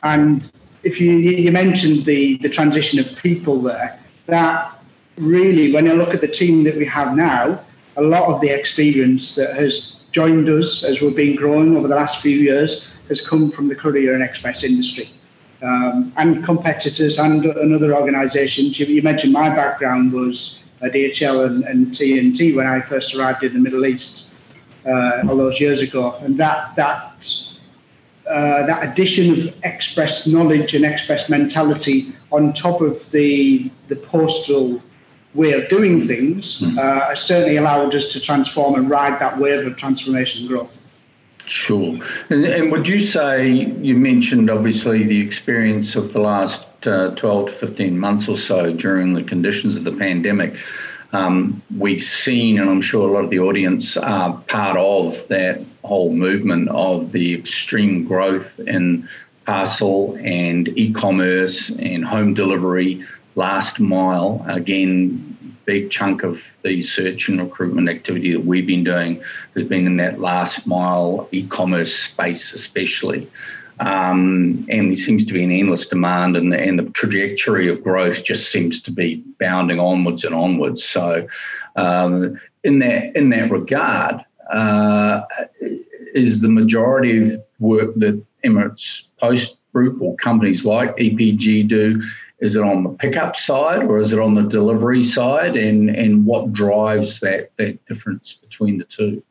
and 0.03 0.51
if 0.83 0.99
you, 0.99 1.13
you 1.13 1.51
mentioned 1.51 2.05
the, 2.05 2.37
the 2.37 2.49
transition 2.49 2.99
of 2.99 3.15
people 3.15 3.61
there, 3.61 3.99
that 4.27 4.79
really, 5.17 5.71
when 5.71 5.89
I 5.89 5.93
look 5.93 6.13
at 6.13 6.21
the 6.21 6.27
team 6.27 6.63
that 6.65 6.75
we 6.75 6.85
have 6.85 7.15
now, 7.15 7.63
a 7.95 8.01
lot 8.01 8.23
of 8.33 8.41
the 8.41 8.49
experience 8.49 9.35
that 9.35 9.55
has 9.55 10.01
joined 10.11 10.49
us 10.49 10.83
as 10.83 11.01
we've 11.01 11.15
been 11.15 11.35
growing 11.35 11.75
over 11.75 11.87
the 11.87 11.95
last 11.95 12.21
few 12.21 12.35
years 12.35 12.93
has 13.07 13.25
come 13.25 13.51
from 13.51 13.67
the 13.67 13.75
courier 13.75 14.13
and 14.13 14.23
express 14.23 14.63
industry. 14.63 15.09
Um, 15.61 16.11
and 16.17 16.43
competitors 16.43 17.17
and, 17.17 17.45
and 17.45 17.73
other 17.73 17.95
organisations. 17.95 18.77
You, 18.79 18.85
you, 18.87 19.01
mentioned 19.01 19.31
my 19.31 19.49
background 19.49 20.11
was 20.11 20.61
DHL 20.81 21.45
and, 21.45 21.63
and, 21.63 21.87
TNT 21.87 22.53
when 22.53 22.67
I 22.67 22.81
first 22.81 23.15
arrived 23.15 23.43
in 23.43 23.53
the 23.53 23.59
Middle 23.59 23.85
East 23.85 24.33
uh, 24.85 25.23
all 25.25 25.37
those 25.37 25.61
years 25.61 25.81
ago, 25.81 26.15
and 26.15 26.37
that 26.37 26.75
that 26.75 27.52
uh, 28.27 28.65
that 28.65 28.89
addition 28.89 29.31
of 29.31 29.55
express 29.63 30.25
knowledge 30.25 30.73
and 30.73 30.85
express 30.85 31.29
mentality 31.29 32.13
on 32.31 32.53
top 32.53 32.81
of 32.81 33.11
the 33.11 33.69
the 33.87 33.95
postal 33.95 34.81
way 35.33 35.53
of 35.53 35.67
doing 35.67 35.99
things 35.99 36.61
mm. 36.61 36.77
uh, 36.77 37.09
has 37.09 37.21
certainly 37.21 37.57
allowed 37.57 37.93
us 37.95 38.13
to 38.13 38.21
transform 38.21 38.75
and 38.75 38.89
ride 38.89 39.19
that 39.19 39.37
wave 39.37 39.65
of 39.65 39.75
transformation 39.75 40.41
and 40.41 40.49
growth. 40.49 40.79
Sure. 41.45 41.99
And, 42.29 42.45
and 42.45 42.71
would 42.71 42.87
you 42.87 42.99
say, 42.99 43.49
you 43.49 43.95
mentioned 43.95 44.49
obviously 44.49 45.03
the 45.03 45.19
experience 45.19 45.95
of 45.95 46.13
the 46.13 46.19
last 46.19 46.65
uh, 46.87 47.11
12 47.15 47.47
to 47.47 47.53
15 47.53 47.99
months 47.99 48.27
or 48.27 48.37
so 48.37 48.71
during 48.73 49.13
the 49.13 49.23
conditions 49.23 49.75
of 49.75 49.83
the 49.83 49.91
pandemic. 49.91 50.55
Um, 51.13 51.61
we've 51.77 52.03
seen, 52.03 52.59
and 52.59 52.69
I'm 52.69 52.81
sure 52.81 53.07
a 53.07 53.13
lot 53.13 53.23
of 53.23 53.29
the 53.29 53.39
audience 53.39 53.95
are 53.97 54.33
part 54.47 54.77
of 54.77 55.27
that 55.27 55.61
whole 55.83 56.11
movement 56.13 56.69
of 56.69 57.11
the 57.11 57.35
extreme 57.35 58.03
growth 58.03 58.59
in 58.59 59.07
parcel 59.45 60.17
and 60.23 60.67
e 60.77 60.91
commerce 60.91 61.69
and 61.69 62.03
home 62.03 62.33
delivery 62.33 63.05
last 63.35 63.79
mile, 63.79 64.43
again, 64.47 65.55
big 65.65 65.89
chunk 65.89 66.23
of 66.23 66.43
the 66.63 66.81
search 66.81 67.29
and 67.29 67.39
recruitment 67.39 67.89
activity 67.89 68.33
that 68.33 68.45
we've 68.45 68.67
been 68.67 68.83
doing 68.83 69.21
has 69.53 69.63
been 69.63 69.85
in 69.85 69.97
that 69.97 70.19
last 70.19 70.67
mile 70.67 71.27
e-commerce 71.31 71.95
space, 71.95 72.53
especially. 72.53 73.29
Um, 73.79 74.65
and 74.69 74.89
there 74.89 74.97
seems 74.97 75.25
to 75.25 75.33
be 75.33 75.43
an 75.43 75.51
endless 75.51 75.87
demand, 75.87 76.37
and 76.37 76.51
the, 76.51 76.59
and 76.59 76.77
the 76.77 76.83
trajectory 76.91 77.69
of 77.69 77.83
growth 77.83 78.23
just 78.23 78.51
seems 78.51 78.81
to 78.83 78.91
be 78.91 79.23
bounding 79.39 79.79
onwards 79.79 80.23
and 80.23 80.35
onwards. 80.35 80.83
So, 80.83 81.27
um, 81.75 82.39
in 82.63 82.79
that 82.79 83.15
in 83.15 83.29
that 83.29 83.51
regard, 83.51 84.23
uh, 84.51 85.21
is 86.13 86.41
the 86.41 86.49
majority 86.49 87.33
of 87.33 87.43
work 87.59 87.95
that 87.95 88.23
Emirates 88.45 89.07
Post 89.19 89.57
Group 89.73 90.01
or 90.01 90.15
companies 90.17 90.65
like 90.65 90.95
EPG 90.97 91.67
do 91.67 92.01
is 92.43 92.57
it 92.57 92.61
on 92.61 92.83
the 92.83 92.89
pickup 92.89 93.37
side 93.37 93.83
or 93.83 93.99
is 93.99 94.11
it 94.11 94.19
on 94.19 94.33
the 94.33 94.41
delivery 94.41 95.01
side? 95.01 95.55
And, 95.55 95.89
and 95.89 96.25
what 96.25 96.51
drives 96.51 97.21
that, 97.21 97.51
that 97.55 97.85
difference 97.85 98.33
between 98.33 98.77
the 98.77 98.83
two? 98.83 99.23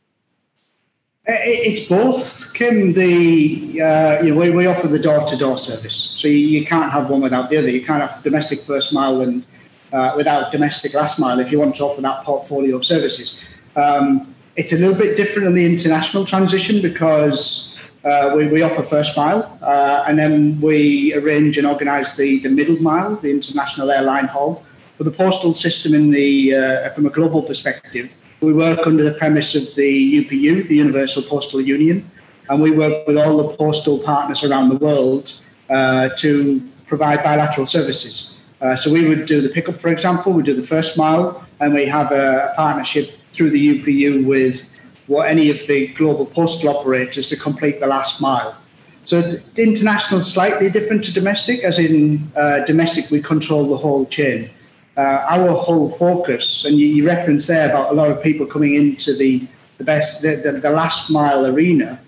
It's 1.25 1.89
both, 1.89 2.53
Kim. 2.53 2.95
The 2.95 3.81
uh, 3.81 4.23
you 4.23 4.35
know 4.35 4.41
we, 4.41 4.51
we 4.51 4.67
offer 4.67 4.89
the 4.89 4.99
door 4.99 5.25
to 5.25 5.37
door 5.37 5.57
service, 5.57 5.95
so 5.95 6.27
you, 6.27 6.37
you, 6.37 6.67
can't 6.67 6.91
have 6.91 7.11
one 7.11 7.21
without 7.21 7.49
the 7.49 7.59
other. 7.59 7.71
You 7.71 7.85
can't 7.85 8.03
have 8.03 8.25
domestic 8.25 8.63
first 8.63 8.93
mile 8.93 9.21
and 9.21 9.45
uh, 9.93 10.15
without 10.17 10.51
domestic 10.51 10.95
last 10.95 11.21
mile 11.21 11.39
if 11.39 11.53
you 11.53 11.61
want 11.61 11.77
to 11.77 11.85
offer 11.85 12.01
that 12.01 12.25
portfolio 12.25 12.75
of 12.75 12.85
services. 12.85 13.41
Um, 13.77 14.35
it's 14.57 14.73
a 14.73 14.77
little 14.77 14.97
bit 14.97 15.17
different 15.17 15.47
in 15.47 15.55
the 15.55 15.65
international 15.65 16.25
transition 16.25 16.83
because 16.83 17.79
uh, 18.05 18.33
we, 18.37 18.49
we, 18.49 18.63
offer 18.63 18.83
first 18.83 19.17
mile 19.17 19.59
uh, 19.63 20.05
and 20.09 20.19
then 20.19 20.61
we 20.61 21.15
arrange 21.15 21.57
and 21.57 21.69
organise 21.69 22.17
the, 22.17 22.41
the 22.41 22.51
middle 22.51 22.83
mile, 22.83 23.15
the 23.15 23.31
international 23.31 23.93
airline 23.93 24.27
haul. 24.27 24.65
For 24.99 25.05
the 25.05 25.13
postal 25.13 25.55
system, 25.55 25.95
in 25.95 26.11
the 26.11 26.55
uh, 26.55 26.91
from 26.91 27.07
a 27.07 27.11
global 27.11 27.43
perspective, 27.43 28.15
we 28.43 28.53
work 28.53 28.87
under 28.87 29.05
the 29.05 29.13
premise 29.13 29.55
of 29.55 29.75
the 29.77 30.25
UPU, 30.25 30.67
the 30.67 30.77
Universal 30.77 31.23
Postal 31.23 31.61
Union, 31.61 32.11
and 32.49 32.61
we 32.61 32.71
work 32.71 33.07
with 33.07 33.17
all 33.17 33.37
the 33.37 33.57
postal 33.57 33.99
partners 33.99 34.43
around 34.43 34.69
the 34.69 34.77
world 34.77 35.41
uh, 35.71 36.09
to 36.19 36.61
provide 36.87 37.23
bilateral 37.23 37.67
services. 37.67 38.39
Uh, 38.61 38.77
so 38.77 38.93
we 38.93 39.09
would 39.09 39.27
do 39.27 39.41
the 39.41 39.49
pickup, 39.49 39.81
for 39.81 39.89
example, 39.89 40.33
we 40.33 40.43
do 40.43 40.55
the 40.55 40.63
first 40.63 40.99
mile, 40.99 41.47
and 41.61 41.73
we 41.73 41.87
have 41.87 42.11
a 42.11 42.53
partnership 42.57 43.19
through 43.33 43.51
the 43.51 43.81
UPU 43.81 44.27
with 44.27 44.69
what 45.07 45.29
any 45.29 45.51
of 45.51 45.65
the 45.67 45.89
global 45.89 46.27
postal 46.27 46.77
operators 46.77 47.29
to 47.29 47.37
complete 47.37 47.81
the 47.81 47.87
last 47.87 48.21
mile. 48.21 48.57
So 49.05 49.21
the 49.21 49.63
international 49.63 50.21
is 50.21 50.33
slightly 50.33 50.71
different 50.71 51.05
to 51.05 51.13
domestic, 51.13 51.65
as 51.65 51.79
in 51.79 52.31
uh, 52.37 52.65
domestic 52.65 53.11
we 53.11 53.21
control 53.21 53.69
the 53.69 53.77
whole 53.77 54.07
chain. 54.07 54.51
Uh, 54.95 55.25
our 55.31 55.49
whole 55.53 55.89
focus, 55.89 56.67
and 56.67 56.79
you, 56.79 56.87
you 56.87 57.07
referenced 57.07 57.49
there 57.49 57.71
about 57.71 57.91
a 57.91 57.95
lot 57.95 58.11
of 58.11 58.23
people 58.23 58.45
coming 58.45 58.75
into 58.75 59.17
the 59.17 59.47
the 59.79 59.85
best 59.85 60.23
the, 60.23 60.37
the, 60.37 60.53
the 60.61 60.71
last 60.71 61.11
mile 61.11 61.47
arena. 61.47 61.99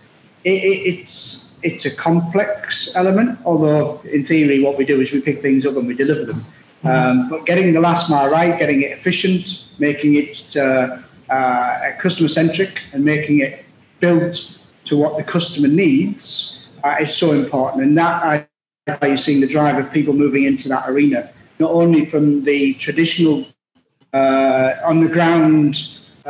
It, 0.45 0.63
it, 0.63 0.79
it's 0.93 1.59
it's 1.63 1.87
a 1.87 1.97
complex 1.97 2.95
element, 2.95 3.39
although 3.45 4.03
in 4.05 4.23
theory 4.23 4.63
what 4.63 4.77
we 4.77 4.85
do 4.85 5.01
is 5.01 5.13
we 5.13 5.21
pick 5.23 5.41
things 5.41 5.65
up 5.65 5.77
and 5.77 5.87
we 5.87 5.95
deliver 5.95 6.27
them. 6.27 6.45
Um, 6.85 7.31
but 7.31 7.47
getting 7.47 7.73
the 7.73 7.81
last 7.81 8.11
mile 8.11 8.29
right, 8.29 8.59
getting 8.59 8.83
it 8.83 8.93
efficient, 8.93 9.69
making 9.79 10.17
it 10.17 10.55
uh, 10.55 10.99
uh, 11.31 11.93
customer 11.99 12.29
centric 12.29 12.83
and 12.93 13.03
making 13.03 13.41
it 13.41 13.65
built 14.01 14.59
to 14.85 14.97
what 14.97 15.17
the 15.17 15.25
customer 15.25 15.69
needs 15.69 16.67
uh, 16.85 16.97
is 17.01 17.17
so 17.17 17.33
important. 17.33 17.83
And 17.85 17.97
that 17.97 18.49
uh, 18.87 19.07
you're 19.07 19.17
seeing 19.17 19.41
the 19.41 19.47
drive 19.47 19.83
of 19.83 19.91
people 19.91 20.13
moving 20.13 20.45
into 20.45 20.69
that 20.69 20.87
arena, 20.87 21.31
not 21.65 21.73
only 21.83 22.05
from 22.13 22.25
the 22.51 22.75
traditional 22.75 23.39
uh, 24.13 24.75
on 24.91 24.97
the 25.05 25.11
ground 25.17 25.73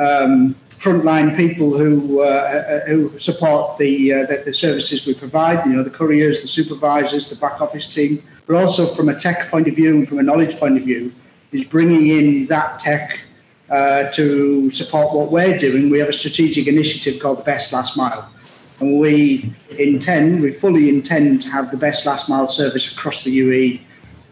um, 0.05 0.55
frontline 0.85 1.29
people 1.43 1.69
who 1.81 2.21
uh, 2.21 2.25
uh, 2.25 2.81
who 2.91 2.99
support 3.19 3.79
the, 3.79 3.93
the, 4.31 4.37
the 4.49 4.55
services 4.67 5.07
we 5.07 5.15
provide. 5.25 5.59
You 5.67 5.73
know, 5.75 5.83
the 5.91 5.97
couriers, 6.01 6.37
the 6.43 6.53
supervisors, 6.59 7.25
the 7.29 7.41
back 7.45 7.61
office 7.61 7.87
team, 7.97 8.23
but 8.47 8.55
also 8.63 8.83
from 8.97 9.09
a 9.09 9.17
tech 9.27 9.39
point 9.51 9.67
of 9.71 9.75
view 9.81 9.93
and 9.97 10.09
from 10.09 10.19
a 10.19 10.27
knowledge 10.29 10.55
point 10.63 10.77
of 10.77 10.85
view, 10.85 11.13
is 11.53 11.65
bringing 11.77 12.05
in 12.19 12.47
that 12.55 12.79
tech 12.79 13.07
uh, 13.71 14.11
to 14.19 14.71
support 14.71 15.15
what 15.17 15.33
we're 15.33 15.59
doing, 15.59 15.91
we 15.91 15.99
have 15.99 16.09
a 16.09 16.19
strategic 16.23 16.67
initiative 16.67 17.21
called 17.21 17.39
the 17.39 17.49
Best 17.55 17.73
Last 17.73 17.97
Mile. 17.97 18.29
And 18.81 18.99
we 18.99 19.55
intend, 19.79 20.43
we 20.43 20.53
fully 20.53 20.89
intend 20.89 21.43
to 21.43 21.49
have 21.49 21.71
the 21.71 21.77
best 21.77 22.07
last 22.07 22.29
mile 22.29 22.49
service 22.49 22.93
across 22.93 23.25
the 23.25 23.39
UAE. 23.39 23.81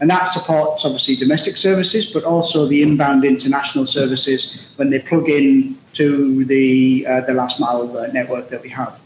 And 0.02 0.11
that 0.11 0.25
supports 0.25 0.85
obviously 0.85 1.14
domestic 1.14 1.56
services, 1.56 2.06
but 2.06 2.25
also 2.25 2.66
the 2.66 2.82
inbound 2.82 3.25
international 3.25 3.87
services 3.87 4.61
when 4.75 4.90
they 4.90 4.99
plug 4.99 5.28
in 5.28 5.78
to 5.92 6.44
the, 6.44 7.06
uh, 7.06 7.21
the 7.21 7.35
last 7.35 7.61
mile 7.61 7.97
uh, 7.97 8.09
network 8.09 8.50
that 8.50 8.62
we 8.62 8.68
have. 8.71 9.00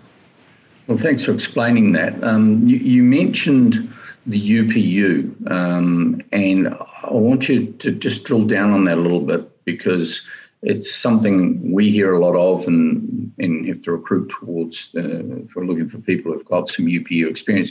Well, 0.86 0.96
thanks 0.96 1.22
for 1.22 1.32
explaining 1.32 1.92
that. 1.92 2.24
Um, 2.24 2.66
you, 2.66 2.78
you, 2.78 3.02
mentioned 3.02 3.92
the 4.24 4.40
UPU, 4.40 5.50
um, 5.50 6.22
and 6.32 6.68
I 6.68 7.12
want 7.12 7.46
you 7.50 7.74
to 7.74 7.92
just 7.92 8.24
drill 8.24 8.46
down 8.46 8.70
on 8.70 8.86
that 8.86 8.96
a 8.96 9.00
little 9.02 9.20
bit 9.20 9.66
because 9.66 10.22
it's 10.62 10.94
something 10.94 11.72
we 11.72 11.90
hear 11.90 12.14
a 12.14 12.20
lot 12.20 12.36
of 12.36 12.66
and, 12.66 13.32
and 13.38 13.68
have 13.68 13.82
to 13.82 13.92
recruit 13.92 14.30
towards 14.30 14.88
uh, 14.96 15.00
if 15.44 15.54
we're 15.54 15.66
looking 15.66 15.90
for 15.90 15.98
people 15.98 16.32
who've 16.32 16.44
got 16.46 16.70
some 16.70 16.86
UPU 16.86 17.28
experience. 17.28 17.70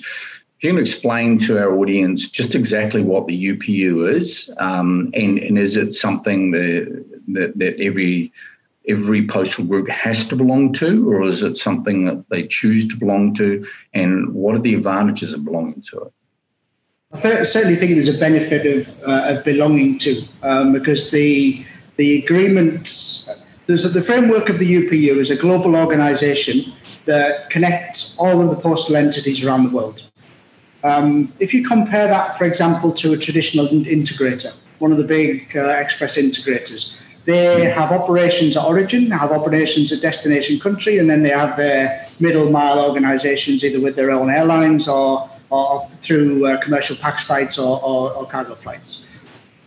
Can 0.61 0.75
you 0.75 0.81
explain 0.81 1.37
to 1.39 1.59
our 1.59 1.77
audience 1.77 2.29
just 2.29 2.55
exactly 2.55 3.01
what 3.01 3.27
the 3.27 3.53
UPU 3.53 4.15
is, 4.15 4.49
um, 4.57 5.11
and, 5.13 5.37
and 5.37 5.59
is 5.59 5.75
it 5.75 5.93
something 5.93 6.51
that, 6.51 7.05
that, 7.27 7.57
that 7.57 7.79
every 7.79 8.31
every 8.87 9.27
postal 9.27 9.65
group 9.65 9.89
has 9.89 10.27
to 10.27 10.35
belong 10.35 10.71
to, 10.71 11.11
or 11.11 11.23
is 11.23 11.41
it 11.41 11.57
something 11.57 12.05
that 12.05 12.23
they 12.29 12.47
choose 12.47 12.87
to 12.87 12.95
belong 12.95 13.33
to? 13.33 13.65
And 13.95 14.31
what 14.33 14.53
are 14.53 14.59
the 14.59 14.75
advantages 14.75 15.33
of 15.33 15.43
belonging 15.43 15.83
to 15.91 16.01
it? 16.01 16.13
I, 17.11 17.19
th- 17.19 17.47
certainly 17.47 17.75
think 17.75 17.93
there's 17.93 18.15
a 18.15 18.19
benefit 18.19 18.65
of, 18.65 19.03
uh, 19.03 19.37
of 19.37 19.43
belonging 19.43 19.97
to 19.99 20.23
um, 20.43 20.73
because 20.73 21.11
the 21.11 21.65
the 21.97 22.23
agreements, 22.23 23.29
there's 23.67 23.85
a, 23.85 23.89
the 23.89 24.01
framework 24.01 24.49
of 24.49 24.59
the 24.59 24.75
UPU 24.75 25.17
is 25.17 25.29
a 25.29 25.35
global 25.35 25.75
organization 25.75 26.73
that 27.05 27.49
connects 27.49 28.17
all 28.17 28.41
of 28.41 28.49
the 28.49 28.57
postal 28.57 28.97
entities 28.97 29.43
around 29.43 29.63
the 29.63 29.69
world. 29.69 30.03
Um, 30.85 31.33
if 31.39 31.51
you 31.51 31.67
compare 31.67 32.07
that, 32.07 32.37
for 32.37 32.45
example, 32.45 32.91
to 32.91 33.13
a 33.13 33.17
traditional 33.17 33.67
integrator, 33.67 34.53
one 34.77 34.91
of 34.91 34.99
the 34.99 35.03
big 35.03 35.57
uh, 35.57 35.61
express 35.69 36.15
integrators, 36.15 36.95
they 37.25 37.65
have 37.71 37.91
operations 37.91 38.55
at 38.55 38.63
origin, 38.63 39.09
they 39.09 39.15
have 39.15 39.31
operations 39.31 39.91
at 39.91 39.99
destination 39.99 40.59
country, 40.59 40.99
and 40.99 41.09
then 41.09 41.23
they 41.23 41.29
have 41.29 41.57
their 41.57 42.03
middle 42.19 42.51
mile 42.51 42.79
organizations 42.87 43.63
either 43.63 43.81
with 43.81 43.95
their 43.95 44.11
own 44.11 44.29
airlines 44.29 44.87
or, 44.87 45.27
or 45.49 45.87
through 46.01 46.45
uh, 46.45 46.61
commercial 46.61 46.95
pax 46.97 47.23
flights 47.23 47.57
or, 47.57 47.83
or, 47.83 48.11
or 48.13 48.27
cargo 48.27 48.53
flights. 48.53 49.03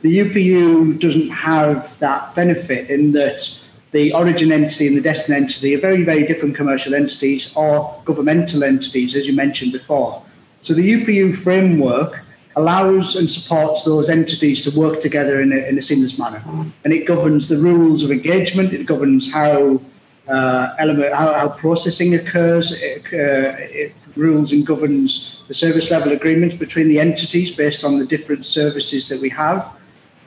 The 0.02 0.18
UPU 0.20 1.00
doesn't 1.00 1.30
have 1.30 1.98
that 1.98 2.36
benefit 2.36 2.90
in 2.90 3.10
that 3.12 3.60
the 3.90 4.12
origin 4.12 4.52
entity 4.52 4.86
and 4.86 4.96
the 4.96 5.00
destination 5.00 5.42
entity 5.42 5.74
are 5.74 5.80
very, 5.80 6.04
very 6.04 6.24
different 6.28 6.54
commercial 6.54 6.94
entities 6.94 7.52
or 7.56 8.00
governmental 8.04 8.62
entities, 8.62 9.16
as 9.16 9.26
you 9.26 9.32
mentioned 9.32 9.72
before. 9.72 10.22
So 10.62 10.74
the 10.74 10.92
UPU 10.96 11.36
framework 11.36 12.24
allows 12.56 13.16
and 13.16 13.30
supports 13.30 13.84
those 13.84 14.08
entities 14.08 14.60
to 14.62 14.70
work 14.78 15.00
together 15.00 15.40
in 15.40 15.52
a, 15.52 15.60
in 15.68 15.78
a 15.78 15.82
seamless 15.82 16.18
manner. 16.18 16.42
And 16.84 16.92
it 16.92 17.06
governs 17.06 17.48
the 17.48 17.56
rules 17.56 18.02
of 18.02 18.10
engagement, 18.10 18.72
it 18.72 18.84
governs 18.84 19.32
how 19.32 19.80
uh, 20.26 20.74
element, 20.78 21.14
how, 21.14 21.32
how, 21.32 21.48
processing 21.48 22.14
occurs, 22.14 22.72
it, 22.72 23.04
uh, 23.06 23.56
it 23.58 23.94
rules 24.14 24.52
and 24.52 24.66
governs 24.66 25.42
the 25.48 25.54
service 25.54 25.90
level 25.90 26.12
agreements 26.12 26.54
between 26.54 26.88
the 26.88 27.00
entities 27.00 27.54
based 27.54 27.82
on 27.84 27.98
the 27.98 28.04
different 28.04 28.44
services 28.44 29.08
that 29.08 29.20
we 29.20 29.30
have. 29.30 29.72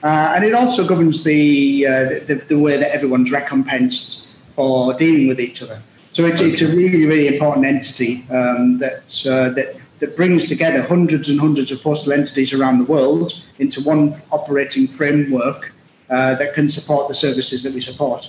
Uh, 0.02 0.32
and 0.34 0.44
it 0.44 0.54
also 0.54 0.86
governs 0.86 1.22
the, 1.22 1.86
uh, 1.86 1.92
the, 2.26 2.42
the 2.48 2.58
way 2.58 2.76
that 2.76 2.90
everyone's 2.90 3.30
recompensed 3.30 4.28
for 4.56 4.92
dealing 4.94 5.28
with 5.28 5.38
each 5.38 5.62
other. 5.62 5.80
So 6.10 6.24
it's, 6.24 6.40
it's 6.40 6.62
a 6.62 6.76
really, 6.76 7.06
really 7.06 7.28
important 7.28 7.64
entity 7.64 8.26
um, 8.28 8.78
that, 8.78 9.24
uh, 9.26 9.50
that, 9.50 9.76
that 10.02 10.16
brings 10.16 10.48
together 10.48 10.82
hundreds 10.82 11.28
and 11.28 11.38
hundreds 11.38 11.70
of 11.70 11.80
postal 11.80 12.12
entities 12.12 12.52
around 12.52 12.78
the 12.78 12.84
world 12.84 13.40
into 13.60 13.80
one 13.80 14.12
operating 14.32 14.88
framework 14.88 15.72
uh, 16.10 16.34
that 16.34 16.54
can 16.54 16.68
support 16.68 17.06
the 17.06 17.14
services 17.14 17.62
that 17.62 17.72
we 17.72 17.80
support. 17.80 18.28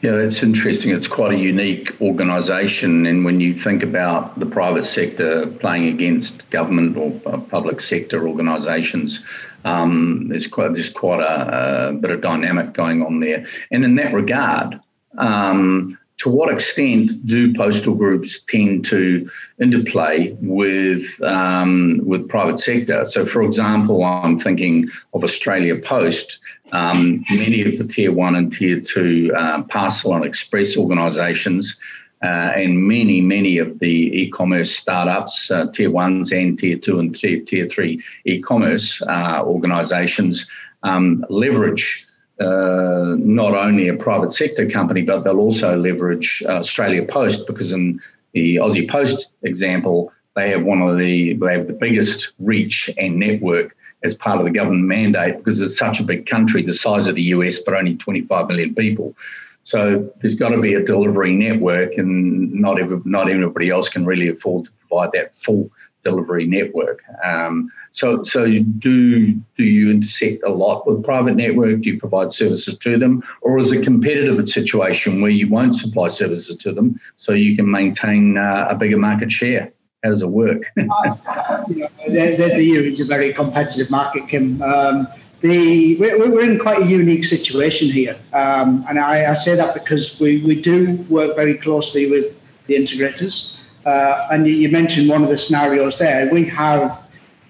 Yeah, 0.00 0.14
it's 0.14 0.42
interesting. 0.42 0.90
It's 0.90 1.06
quite 1.06 1.34
a 1.34 1.36
unique 1.36 1.94
organisation, 2.00 3.04
and 3.04 3.26
when 3.26 3.40
you 3.40 3.52
think 3.52 3.82
about 3.82 4.40
the 4.40 4.46
private 4.46 4.86
sector 4.86 5.46
playing 5.46 5.88
against 5.88 6.48
government 6.48 6.96
or 6.96 7.10
public 7.40 7.82
sector 7.82 8.26
organisations, 8.26 9.22
um, 9.66 10.28
there's 10.28 10.46
quite 10.46 10.72
there's 10.72 10.88
quite 10.88 11.20
a, 11.20 11.90
a, 11.90 11.92
bit 11.92 12.10
of 12.10 12.22
dynamic 12.22 12.72
going 12.72 13.02
on 13.02 13.20
there. 13.20 13.46
And 13.70 13.84
in 13.84 13.96
that 13.96 14.14
regard, 14.14 14.80
um, 15.18 15.98
to 16.18 16.28
what 16.28 16.52
extent 16.52 17.26
do 17.26 17.52
postal 17.54 17.94
groups 17.94 18.40
tend 18.48 18.84
to 18.86 19.28
interplay 19.60 20.36
with 20.40 21.20
um, 21.22 22.00
with 22.04 22.28
private 22.28 22.60
sector? 22.60 23.04
So, 23.04 23.26
for 23.26 23.42
example, 23.42 24.04
I'm 24.04 24.38
thinking 24.38 24.88
of 25.12 25.24
Australia 25.24 25.76
Post. 25.76 26.38
Um, 26.72 27.24
many 27.30 27.62
of 27.62 27.78
the 27.78 27.84
tier 27.84 28.12
one 28.12 28.36
and 28.36 28.52
tier 28.52 28.80
two 28.80 29.32
uh, 29.36 29.62
parcel 29.64 30.14
and 30.14 30.24
express 30.24 30.76
organisations 30.76 31.78
uh, 32.24 32.52
and 32.56 32.88
many, 32.88 33.20
many 33.20 33.58
of 33.58 33.80
the 33.80 33.86
e-commerce 33.86 34.74
startups, 34.74 35.50
uh, 35.50 35.66
tier 35.72 35.90
ones 35.90 36.32
and 36.32 36.58
tier 36.58 36.78
two 36.78 36.98
and 36.98 37.14
tier, 37.14 37.40
tier 37.40 37.68
three 37.68 38.02
e-commerce 38.24 39.02
uh, 39.02 39.42
organisations 39.44 40.48
um, 40.84 41.24
leverage 41.28 42.06
uh, 42.40 43.14
not 43.18 43.54
only 43.54 43.88
a 43.88 43.94
private 43.94 44.32
sector 44.32 44.68
company, 44.68 45.02
but 45.02 45.22
they'll 45.22 45.38
also 45.38 45.76
leverage 45.76 46.42
uh, 46.46 46.54
Australia 46.54 47.04
Post 47.04 47.46
because 47.46 47.72
in 47.72 48.00
the 48.32 48.56
Aussie 48.56 48.88
Post 48.88 49.30
example, 49.42 50.12
they 50.34 50.50
have 50.50 50.64
one 50.64 50.82
of 50.82 50.98
the 50.98 51.34
they 51.34 51.52
have 51.52 51.68
the 51.68 51.72
biggest 51.72 52.32
reach 52.40 52.90
and 52.98 53.16
network 53.16 53.76
as 54.02 54.14
part 54.14 54.38
of 54.38 54.44
the 54.44 54.50
government 54.50 54.84
mandate 54.84 55.38
because 55.38 55.60
it's 55.60 55.78
such 55.78 56.00
a 56.00 56.02
big 56.02 56.26
country, 56.26 56.62
the 56.62 56.72
size 56.72 57.06
of 57.06 57.14
the 57.14 57.22
US, 57.22 57.58
but 57.60 57.74
only 57.74 57.96
25 57.96 58.48
million 58.48 58.74
people. 58.74 59.14
So 59.62 60.12
there's 60.20 60.34
got 60.34 60.50
to 60.50 60.60
be 60.60 60.74
a 60.74 60.84
delivery 60.84 61.34
network, 61.34 61.94
and 61.96 62.52
not 62.52 62.78
every, 62.78 63.00
not 63.04 63.30
everybody 63.30 63.70
else 63.70 63.88
can 63.88 64.04
really 64.04 64.28
afford 64.28 64.66
to 64.66 64.70
provide 64.72 65.10
that 65.12 65.34
full 65.36 65.70
delivery 66.04 66.46
network. 66.46 67.02
Um, 67.24 67.70
so, 67.92 68.24
so 68.24 68.44
do 68.46 69.32
do 69.56 69.64
you 69.64 69.90
intersect 69.90 70.42
a 70.44 70.50
lot 70.50 70.86
with 70.86 71.04
private 71.04 71.36
network? 71.36 71.82
Do 71.82 71.90
you 71.90 71.98
provide 71.98 72.32
services 72.32 72.76
to 72.78 72.98
them, 72.98 73.22
or 73.40 73.58
is 73.58 73.72
it 73.72 73.80
a 73.80 73.84
competitive 73.84 74.48
situation 74.48 75.20
where 75.20 75.30
you 75.30 75.48
won't 75.48 75.76
supply 75.76 76.08
services 76.08 76.56
to 76.58 76.72
them 76.72 77.00
so 77.16 77.32
you 77.32 77.56
can 77.56 77.70
maintain 77.70 78.36
uh, 78.36 78.66
a 78.70 78.74
bigger 78.74 78.98
market 78.98 79.30
share? 79.30 79.72
How 80.02 80.10
does 80.10 80.22
it 80.22 80.28
work? 80.28 80.64
uh, 80.76 81.64
you 81.68 81.76
know, 81.76 81.88
the, 82.06 82.36
the, 82.36 82.54
the 82.56 82.64
EU 82.64 82.80
is 82.80 83.00
a 83.00 83.06
very 83.06 83.32
competitive 83.32 83.90
market, 83.90 84.28
Kim. 84.28 84.60
Um, 84.62 85.08
the, 85.40 85.96
we're, 85.96 86.18
we're 86.30 86.50
in 86.50 86.58
quite 86.58 86.82
a 86.82 86.86
unique 86.86 87.24
situation 87.24 87.88
here, 87.88 88.18
um, 88.32 88.84
and 88.88 88.98
I, 88.98 89.30
I, 89.30 89.34
say 89.34 89.54
that 89.54 89.74
because 89.74 90.18
we, 90.18 90.42
we 90.42 90.58
do 90.58 91.04
work 91.10 91.36
very 91.36 91.54
closely 91.54 92.10
with 92.10 92.40
the 92.66 92.76
integrators. 92.76 93.58
Uh, 93.84 94.28
and 94.30 94.46
you, 94.46 94.68
mentioned 94.68 95.08
one 95.08 95.22
of 95.22 95.28
the 95.28 95.36
scenarios 95.36 95.98
there. 95.98 96.32
We 96.32 96.46
have 96.46 97.04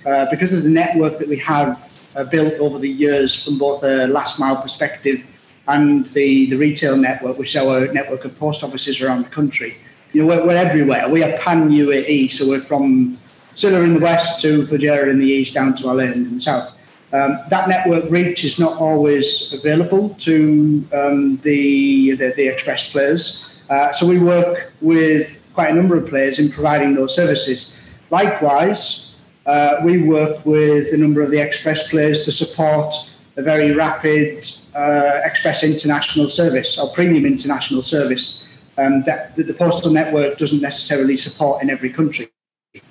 uh, 0.05 0.27
because 0.31 0.53
of 0.53 0.65
the 0.65 0.69
network 0.69 1.19
that 1.19 1.29
we 1.29 1.39
have 1.39 1.79
uh, 2.17 2.25
built 2.25 2.55
over 2.55 2.79
the 2.79 2.91
years 2.91 3.35
from 3.43 3.59
both 3.59 3.83
a 3.85 4.07
last 4.09 4.39
mile 4.39 4.61
perspective 4.61 5.25
and 5.69 6.07
the, 6.09 6.51
the 6.51 6.57
retail 6.57 6.97
network, 6.97 7.39
which 7.39 7.55
is 7.55 7.63
our 7.63 7.87
network 7.93 8.25
of 8.25 8.39
post 8.39 8.63
offices 8.63 9.01
around 9.01 9.25
the 9.25 9.31
country. 9.31 9.77
You 10.13 10.23
know, 10.23 10.29
we're, 10.29 10.47
we're 10.47 10.57
everywhere. 10.57 11.09
We 11.09 11.23
are 11.23 11.37
pan 11.39 11.71
UAE, 11.71 12.31
so 12.33 12.49
we're 12.49 12.61
from 12.61 13.19
Sila 13.55 13.81
in 13.81 13.95
the 13.95 14.01
west 14.01 14.41
to 14.43 14.67
Fujairah 14.67 15.11
in 15.11 15.19
the 15.19 15.27
east 15.27 15.55
down 15.55 15.75
to 15.77 15.89
Al 15.89 16.01
Ain 16.01 16.13
in 16.13 16.35
the 16.35 16.41
south. 16.41 16.73
Um, 17.13 17.39
that 17.49 17.69
network 17.69 18.11
reach 18.11 18.45
is 18.45 18.59
not 18.59 18.81
always 18.81 19.53
available 19.53 20.11
to 20.15 20.87
um, 20.93 21.37
the, 21.43 22.17
the, 22.17 22.33
the 22.37 22.49
express 22.49 22.91
players. 22.91 23.61
Uh, 23.71 23.93
so 23.93 24.07
we 24.07 24.19
work 24.19 24.73
with 24.81 25.41
quite 25.55 25.71
a 25.71 25.75
number 25.75 25.97
of 25.97 26.07
players 26.07 26.39
in 26.39 26.51
providing 26.51 26.95
those 26.95 27.15
services. 27.15 27.75
Likewise, 28.11 29.15
uh, 29.47 29.77
we 29.85 30.03
work 30.03 30.45
with 30.45 30.93
a 30.93 30.97
number 30.97 31.21
of 31.21 31.31
the 31.31 31.41
express 31.41 31.89
players 31.91 32.25
to 32.25 32.33
support 32.33 32.95
a 33.37 33.43
very 33.43 33.73
rapid 33.73 34.47
uh, 34.75 35.21
express 35.25 35.63
international 35.63 36.29
service 36.29 36.79
or 36.79 36.89
premium 36.91 37.27
international 37.27 37.83
service 37.83 38.49
um, 38.79 39.03
that, 39.05 39.35
that, 39.37 39.47
the 39.47 39.55
postal 39.55 39.93
network 39.93 40.37
doesn't 40.39 40.61
necessarily 40.61 41.17
support 41.17 41.63
in 41.63 41.71
every 41.71 41.91
country. 41.91 42.29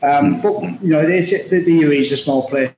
Um, 0.02 0.42
but 0.42 0.62
you 0.82 0.90
know, 0.90 1.06
the, 1.06 1.64
the 1.66 1.82
UAE 1.82 2.02
is 2.02 2.12
a 2.14 2.18
small 2.18 2.48
place. 2.50 2.72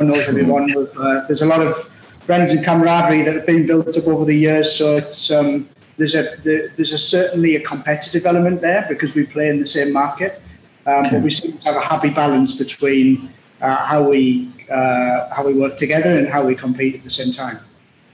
knows 0.00 0.26
everyone. 0.26 0.72
With, 0.74 0.96
uh, 0.96 1.26
there's 1.26 1.42
a 1.42 1.46
lot 1.46 1.60
of 1.60 1.76
friends 2.20 2.52
and 2.52 2.64
camaraderie 2.64 3.22
that 3.22 3.34
have 3.34 3.46
been 3.46 3.66
built 3.66 3.96
up 3.96 4.06
over 4.06 4.24
the 4.24 4.34
years. 4.34 4.74
So 4.74 4.96
it's 4.96 5.30
um, 5.30 5.68
there's 5.98 6.14
a 6.14 6.36
there, 6.44 6.72
there's 6.76 6.92
a 6.92 6.98
certainly 6.98 7.56
a 7.56 7.60
competitive 7.60 8.24
element 8.24 8.62
there 8.62 8.86
because 8.88 9.14
we 9.14 9.26
play 9.26 9.48
in 9.48 9.60
the 9.60 9.66
same 9.66 9.92
market. 9.92 10.40
Um, 10.86 11.10
but 11.10 11.20
we 11.20 11.30
seem 11.30 11.58
to 11.58 11.64
have 11.64 11.76
a 11.76 11.80
happy 11.80 12.08
balance 12.08 12.56
between 12.56 13.28
uh, 13.60 13.76
how 13.76 14.08
we 14.08 14.50
uh, 14.70 15.28
how 15.34 15.46
we 15.46 15.52
work 15.52 15.76
together 15.76 16.16
and 16.16 16.26
how 16.28 16.46
we 16.46 16.54
compete 16.54 16.94
at 16.94 17.04
the 17.04 17.10
same 17.10 17.32
time. 17.32 17.58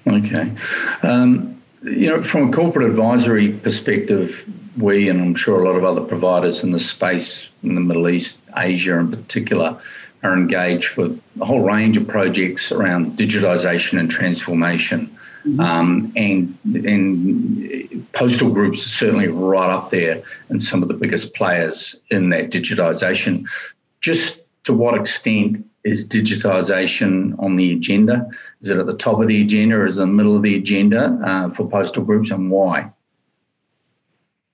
Okay, 0.06 0.50
um, 1.02 1.62
you 1.82 2.08
know, 2.08 2.22
from 2.22 2.48
a 2.48 2.52
corporate 2.52 2.88
advisory 2.88 3.52
perspective, 3.52 4.44
we 4.76 5.08
and 5.08 5.20
I'm 5.20 5.34
sure 5.34 5.62
a 5.62 5.66
lot 5.66 5.76
of 5.76 5.84
other 5.84 6.00
providers 6.00 6.64
in 6.64 6.72
the 6.72 6.80
space 6.80 7.48
in 7.62 7.74
the 7.74 7.80
Middle 7.80 8.08
East, 8.08 8.38
Asia 8.56 8.98
in 8.98 9.10
particular, 9.10 9.80
are 10.24 10.34
engaged 10.34 10.96
with 10.96 11.20
a 11.40 11.44
whole 11.44 11.60
range 11.60 11.96
of 11.96 12.08
projects 12.08 12.72
around 12.72 13.16
digitization 13.18 14.00
and 14.00 14.10
transformation. 14.10 15.13
Mm-hmm. 15.46 15.60
Um, 15.60 16.12
and 16.16 16.58
and 16.86 18.12
postal 18.12 18.50
groups 18.50 18.86
are 18.86 18.88
certainly 18.88 19.28
right 19.28 19.70
up 19.70 19.90
there 19.90 20.22
and 20.48 20.62
some 20.62 20.82
of 20.82 20.88
the 20.88 20.94
biggest 20.94 21.34
players 21.34 21.94
in 22.10 22.30
that 22.30 22.50
digitisation. 22.50 23.44
Just 24.00 24.46
to 24.64 24.72
what 24.72 24.98
extent 24.98 25.66
is 25.84 26.08
digitisation 26.08 27.38
on 27.38 27.56
the 27.56 27.72
agenda? 27.72 28.26
Is 28.62 28.70
it 28.70 28.78
at 28.78 28.86
the 28.86 28.96
top 28.96 29.20
of 29.20 29.28
the 29.28 29.42
agenda 29.42 29.76
or 29.76 29.86
is 29.86 29.98
it 29.98 30.02
in 30.02 30.08
the 30.08 30.14
middle 30.14 30.34
of 30.34 30.42
the 30.42 30.56
agenda 30.56 31.20
uh, 31.24 31.50
for 31.50 31.68
postal 31.68 32.02
groups 32.02 32.30
and 32.30 32.50
why? 32.50 32.90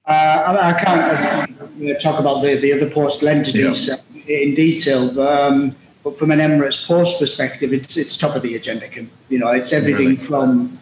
Uh, 0.05 0.59
I, 0.61 0.83
can't 0.83 1.61
uh, 1.61 1.99
talk 2.01 2.19
about 2.19 2.43
the, 2.43 2.57
the 2.57 2.73
other 2.73 2.91
postal 2.91 3.29
entities 3.29 3.89
yeah. 3.89 4.37
in 4.39 4.55
detail. 4.55 5.21
Um, 5.21 5.77
but 6.03 6.19
from 6.19 6.33
an 6.33 6.41
Emirates 6.41 6.85
Post 6.85 7.21
perspective, 7.21 7.73
it's 7.73 7.97
it's 7.97 8.17
top 8.17 8.35
of 8.35 8.43
the 8.43 8.57
agenda. 8.57 8.89
You 9.29 9.39
know, 9.39 9.49
it's 9.51 9.73
everything 9.73 10.07
really? 10.07 10.17
from 10.17 10.80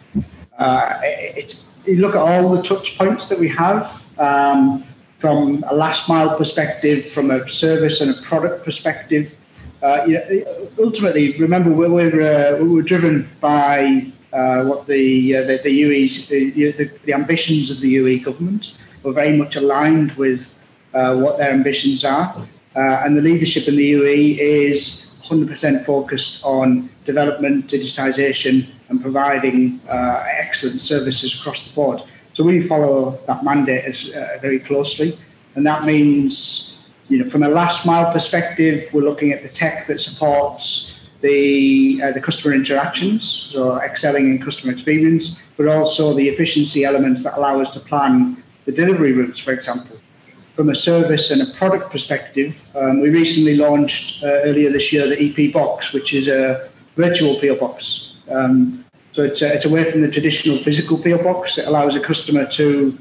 uh, 0.59 0.99
it's 1.01 1.69
you 1.85 1.97
look 1.97 2.15
at 2.15 2.21
all 2.21 2.49
the 2.49 2.61
touch 2.61 2.97
points 2.97 3.29
that 3.29 3.39
we 3.39 3.47
have 3.47 4.05
um, 4.19 4.83
from 5.17 5.63
a 5.67 5.73
last 5.73 6.07
mile 6.07 6.37
perspective, 6.37 7.07
from 7.09 7.31
a 7.31 7.47
service 7.49 8.01
and 8.01 8.11
a 8.11 8.21
product 8.21 8.63
perspective. 8.63 9.35
Uh, 9.81 10.03
you 10.05 10.13
know, 10.13 10.69
ultimately, 10.77 11.37
remember 11.37 11.71
we're 11.71 11.89
we're, 11.89 12.21
uh, 12.21 12.63
we're 12.63 12.81
driven 12.81 13.29
by 13.39 14.11
uh, 14.33 14.63
what 14.65 14.85
the, 14.85 15.37
uh, 15.37 15.43
the 15.43 15.57
the 15.63 15.81
UAE 15.83 16.27
the, 16.27 16.71
the, 16.71 16.91
the, 17.05 17.13
ambitions 17.13 17.69
of 17.69 17.79
the 17.79 17.95
UAE 17.95 18.25
government. 18.25 18.77
We're 19.01 19.13
very 19.13 19.35
much 19.37 19.55
aligned 19.55 20.11
with 20.13 20.53
uh, 20.93 21.15
what 21.15 21.37
their 21.37 21.51
ambitions 21.51 22.03
are, 22.03 22.45
and 22.75 23.15
the 23.15 23.21
leadership 23.21 23.69
in 23.69 23.77
the 23.77 23.93
UAE 23.93 24.37
is 24.39 25.15
100% 25.23 25.85
focused 25.85 26.43
on 26.43 26.89
development, 27.05 27.67
digitization, 27.67 28.67
and 28.89 29.01
providing 29.01 29.79
uh, 29.87 30.23
excellent 30.27 30.81
services 30.81 31.39
across 31.39 31.67
the 31.67 31.75
board. 31.75 32.01
So 32.33 32.43
we 32.43 32.61
follow 32.61 33.19
that 33.27 33.43
mandate 33.43 33.85
as, 33.85 34.09
uh, 34.09 34.37
very 34.41 34.59
closely, 34.59 35.17
and 35.55 35.65
that 35.65 35.85
means, 35.85 36.81
you 37.07 37.17
know, 37.23 37.29
from 37.29 37.43
a 37.43 37.49
last 37.49 37.85
mile 37.85 38.11
perspective, 38.11 38.85
we're 38.93 39.01
looking 39.01 39.31
at 39.31 39.43
the 39.43 39.49
tech 39.49 39.87
that 39.87 39.99
supports 39.99 40.99
the 41.21 42.01
uh, 42.01 42.11
the 42.13 42.21
customer 42.21 42.53
interactions, 42.53 43.49
so 43.51 43.77
excelling 43.81 44.31
in 44.31 44.41
customer 44.41 44.71
experience, 44.71 45.43
but 45.57 45.67
also 45.67 46.13
the 46.13 46.29
efficiency 46.29 46.85
elements 46.85 47.23
that 47.23 47.37
allow 47.37 47.59
us 47.59 47.71
to 47.71 47.79
plan 47.79 48.41
the 48.65 48.71
delivery 48.71 49.11
routes, 49.11 49.39
for 49.39 49.51
example 49.51 49.99
from 50.59 50.67
a 50.67 50.75
service 50.75 51.31
and 51.31 51.41
a 51.41 51.45
product 51.45 51.89
perspective, 51.89 52.67
um, 52.75 52.99
we 52.99 53.09
recently 53.09 53.55
launched 53.55 54.21
uh, 54.21 54.27
earlier 54.43 54.69
this 54.69 54.91
year 54.91 55.07
the 55.07 55.17
EP 55.17 55.53
Box, 55.53 55.93
which 55.93 56.13
is 56.13 56.27
a 56.27 56.69
virtual 56.97 57.39
PO 57.39 57.55
box. 57.55 58.08
Um, 58.31 58.85
so 59.11 59.23
it's, 59.23 59.41
uh, 59.41 59.47
it's 59.47 59.65
away 59.65 59.89
from 59.89 60.01
the 60.01 60.11
traditional 60.11 60.57
physical 60.57 60.97
PO 60.97 61.23
box. 61.23 61.57
It 61.57 61.67
allows 61.67 61.95
a 61.95 61.99
customer 61.99 62.45
to 62.45 62.97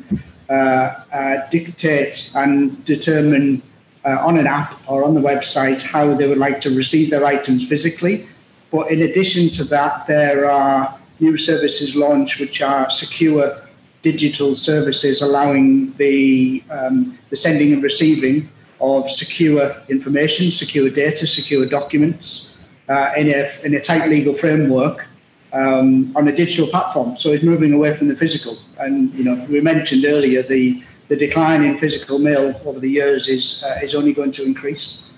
uh, 0.49 1.05
uh 1.13 1.47
dictate 1.51 2.33
and 2.35 2.83
determine 2.87 3.63
uh, 4.05 4.17
on 4.27 4.39
an 4.39 4.47
app 4.47 4.81
or 4.89 5.05
on 5.05 5.15
the 5.15 5.21
website 5.21 5.83
how 5.83 6.15
they 6.15 6.27
would 6.27 6.39
like 6.39 6.61
to 6.63 6.71
receive 6.75 7.11
their 7.11 7.25
items 7.25 7.69
physically. 7.69 8.27
But 8.71 8.91
in 8.91 9.03
addition 9.03 9.51
to 9.51 9.65
that, 9.65 10.07
there 10.07 10.51
are 10.51 10.99
new 11.21 11.37
services 11.37 11.97
launched 11.97 12.41
which 12.41 12.63
are 12.63 12.89
secure 12.91 13.61
digital 14.03 14.55
services 14.55 15.21
allowing 15.21 15.93
the, 15.95 16.63
um, 16.71 17.19
the 17.31 17.37
sending 17.37 17.73
and 17.73 17.83
receiving 17.83 18.49
of 18.81 19.11
secure 19.11 19.77
information, 19.89 20.53
secure 20.53 20.89
data, 20.89 21.27
secure 21.27 21.67
documents 21.67 22.57
uh, 22.89 23.13
in, 23.17 23.29
a, 23.29 23.51
in 23.65 23.75
a 23.75 23.81
tight 23.81 24.09
legal 24.09 24.35
framework 24.35 25.08
um, 25.53 26.13
on 26.17 26.29
a 26.29 26.33
digital 26.33 26.67
platform. 26.67 27.17
So 27.17 27.33
it's 27.33 27.45
moving 27.45 27.73
away 27.73 27.95
from 27.97 28.09
the 28.09 28.17
physical. 28.17 28.59
And 28.79 29.13
you 29.15 29.25
know, 29.25 29.47
we 29.49 29.61
mentioned 29.61 30.05
earlier 30.05 30.43
the, 30.43 30.83
the 31.09 31.17
decline 31.17 31.63
in 31.65 31.77
physical 31.77 32.19
mail 32.19 32.61
over 32.65 32.81
the 32.81 32.91
years 32.91 33.29
is, 33.29 33.65
uh, 33.65 33.81
is 33.83 33.95
only 33.95 34.13
going 34.13 34.33
to 34.33 34.45
increase. 34.45 35.09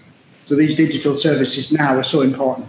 So 0.45 0.57
these 0.57 0.75
digital 0.75 1.15
services 1.15 1.73
now 1.73 1.97
are 1.97 2.03
so 2.03 2.23
important. 2.23 2.69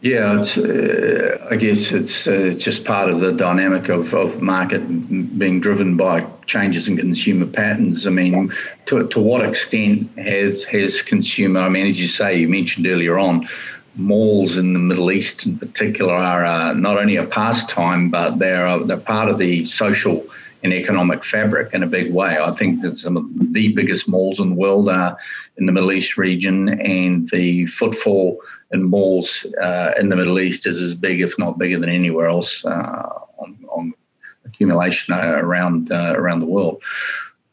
Yeah, 0.00 0.40
uh, 0.40 1.48
I 1.50 1.56
guess 1.56 1.90
it's 1.90 2.28
uh, 2.28 2.54
just 2.56 2.84
part 2.84 3.10
of 3.10 3.18
the 3.18 3.32
dynamic 3.32 3.88
of, 3.88 4.14
of 4.14 4.40
market 4.40 4.78
being 5.38 5.58
driven 5.60 5.96
by 5.96 6.24
changes 6.46 6.86
in 6.86 6.96
consumer 6.96 7.46
patterns. 7.46 8.06
I 8.06 8.10
mean, 8.10 8.54
to, 8.86 9.08
to 9.08 9.18
what 9.18 9.44
extent 9.44 10.16
has 10.16 10.62
has 10.64 11.02
consumer? 11.02 11.60
I 11.60 11.68
mean, 11.68 11.88
as 11.88 12.00
you 12.00 12.06
say, 12.06 12.38
you 12.38 12.48
mentioned 12.48 12.86
earlier 12.86 13.18
on, 13.18 13.48
malls 13.98 14.56
in 14.56 14.72
the 14.72 14.78
Middle 14.78 15.10
East 15.10 15.44
in 15.44 15.58
particular 15.58 16.14
are 16.14 16.44
uh, 16.44 16.72
not 16.72 16.96
only 16.96 17.16
a 17.16 17.26
pastime, 17.26 18.10
but 18.10 18.38
they're 18.38 18.78
they're 18.84 18.96
part 18.96 19.28
of 19.28 19.38
the 19.38 19.66
social 19.66 20.24
and 20.62 20.72
economic 20.72 21.24
fabric 21.24 21.72
in 21.72 21.82
a 21.82 21.86
big 21.86 22.12
way. 22.12 22.38
I 22.38 22.52
think 22.52 22.82
that 22.82 22.96
some 22.96 23.16
of 23.16 23.24
the 23.52 23.72
biggest 23.72 24.08
malls 24.08 24.40
in 24.40 24.50
the 24.50 24.54
world 24.56 24.88
are 24.88 25.16
in 25.56 25.66
the 25.66 25.72
Middle 25.72 25.92
East 25.92 26.16
region, 26.16 26.68
and 26.80 27.28
the 27.30 27.66
footfall 27.66 28.40
in 28.72 28.84
malls 28.84 29.46
uh, 29.60 29.92
in 29.98 30.08
the 30.08 30.16
Middle 30.16 30.38
East 30.38 30.66
is 30.66 30.80
as 30.80 30.94
big, 30.94 31.20
if 31.20 31.38
not 31.38 31.58
bigger, 31.58 31.78
than 31.78 31.88
anywhere 31.88 32.28
else 32.28 32.64
uh, 32.64 33.08
on, 33.38 33.58
on, 33.68 33.94
accumulation 34.44 35.12
uh, 35.12 35.36
around 35.36 35.92
uh, 35.92 36.14
around 36.16 36.40
the 36.40 36.46
world. 36.46 36.82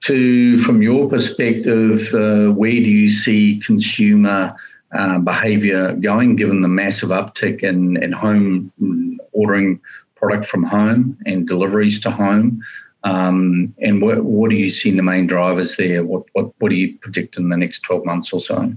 To 0.06 0.58
from 0.60 0.82
your 0.82 1.10
perspective, 1.10 2.14
uh, 2.14 2.54
where 2.54 2.72
do 2.72 2.90
you 2.90 3.10
see 3.10 3.62
consumer 3.66 4.56
behaviour 4.92 5.94
going, 5.94 6.36
given 6.36 6.62
the 6.62 6.68
massive 6.68 7.10
uptick 7.10 7.64
in, 7.64 8.02
in 8.02 8.12
home 8.12 8.72
ordering 9.32 9.80
product 10.16 10.46
from 10.46 10.64
home 10.64 11.18
and 11.26 11.48
deliveries 11.48 12.00
to 12.02 12.12
home. 12.12 12.64
Um, 13.04 13.76
and 13.80 14.02
what, 14.02 14.24
what 14.24 14.52
are 14.52 14.56
you 14.56 14.70
seeing 14.70 14.98
the 14.98 15.04
main 15.04 15.28
drivers 15.28 15.76
there? 15.76 16.04
What, 16.04 16.24
what, 16.34 16.52
what 16.60 16.70
do 16.70 16.76
you 16.76 16.98
predict 16.98 17.38
in 17.38 17.50
the 17.50 17.58
next 17.58 17.82
12 17.82 18.06
months 18.06 18.34
or 18.34 18.42
so? 18.42 18.74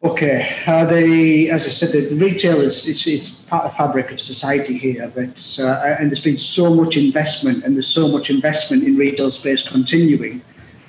Okay, 0.00 0.54
uh, 0.64 0.84
the 0.84 1.50
as 1.50 1.66
I 1.66 1.70
said, 1.70 1.90
the 1.90 2.14
retail 2.14 2.60
is 2.60 2.86
it's, 2.86 3.04
it's 3.08 3.42
part 3.42 3.64
of 3.64 3.72
the 3.72 3.76
fabric 3.76 4.12
of 4.12 4.20
society 4.20 4.78
here. 4.78 5.10
But 5.12 5.58
uh, 5.60 5.96
and 5.98 6.08
there's 6.08 6.22
been 6.22 6.38
so 6.38 6.72
much 6.72 6.96
investment, 6.96 7.64
and 7.64 7.74
there's 7.74 7.88
so 7.88 8.06
much 8.06 8.30
investment 8.30 8.84
in 8.84 8.96
retail 8.96 9.32
space 9.32 9.68
continuing. 9.68 10.42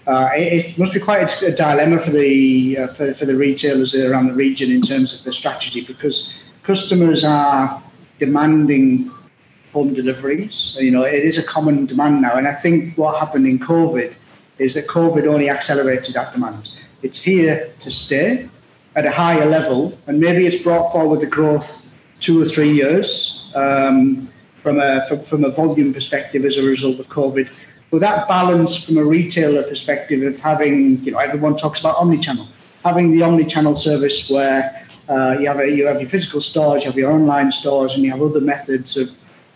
Uh, 0.10 0.32
it, 0.34 0.66
it, 0.66 0.78
must 0.80 0.92
be 0.92 1.00
quite 1.00 1.40
a, 1.44 1.52
dilemma 1.52 2.00
for 2.00 2.10
the 2.10 2.76
uh, 2.80 2.88
for, 2.88 3.14
for 3.14 3.26
the 3.26 3.36
retailers 3.36 3.94
around 3.94 4.26
the 4.26 4.34
region 4.34 4.72
in 4.72 4.82
terms 4.82 5.14
of 5.14 5.24
the 5.24 5.32
strategy 5.32 5.82
because 5.82 6.34
customers 6.64 7.24
are 7.24 7.84
demanding 8.18 9.12
home 9.72 9.94
deliveries. 9.94 10.76
You 10.80 10.90
know, 10.90 11.04
it 11.04 11.24
is 11.24 11.38
a 11.38 11.44
common 11.44 11.86
demand 11.86 12.24
now, 12.24 12.38
and 12.38 12.48
I 12.48 12.54
think 12.54 12.98
what 12.98 13.20
happened 13.20 13.46
in 13.46 13.60
COVID 13.60 14.16
is 14.58 14.74
that 14.74 14.88
COVID 14.88 15.28
only 15.28 15.48
accelerated 15.48 16.16
that 16.16 16.34
demand. 16.34 16.72
It's 17.04 17.22
here 17.22 17.72
to 17.80 17.92
stay 17.92 18.50
at 18.96 19.06
a 19.06 19.12
higher 19.12 19.46
level, 19.46 19.96
and 20.08 20.20
maybe 20.20 20.48
it's 20.48 20.58
brought 20.64 20.92
forward 20.92 21.22
the 21.22 21.28
growth 21.28 21.94
two 22.20 22.42
or 22.42 22.46
three 22.46 22.74
years 22.74 23.52
um, 23.54 24.28
from 24.64 24.80
a 24.80 25.06
from, 25.24 25.46
a 25.46 25.52
volume 25.52 25.94
perspective 25.94 26.46
as 26.46 26.58
a 26.58 26.64
result 26.64 27.00
of 27.00 27.08
COVID. 27.10 27.48
But 27.92 28.02
that 28.02 28.28
balance 28.28 28.86
from 28.86 28.98
a 28.98 29.04
retailer 29.04 29.64
perspective 29.64 30.22
of 30.24 30.40
having, 30.40 31.04
you 31.04 31.12
know, 31.12 31.18
everyone 31.18 31.56
talks 31.56 31.80
about 31.80 31.96
omni-channel, 31.98 32.48
having 32.84 33.12
the 33.12 33.24
omni-channel 33.24 33.76
service 33.76 34.30
where 34.30 34.86
uh, 35.08 35.38
you 35.40 35.48
have 35.48 35.60
a, 35.60 35.68
you 35.70 35.88
have 35.88 36.00
your 36.00 36.10
physical 36.10 36.40
stores, 36.40 36.84
you 36.84 36.90
have 36.92 36.98
your 36.98 37.12
online 37.12 37.52
stores, 37.52 37.96
and 37.96 38.04
you 38.04 38.12
have 38.12 38.22
other 38.22 38.42
methods 38.42 38.96
of 38.96 39.10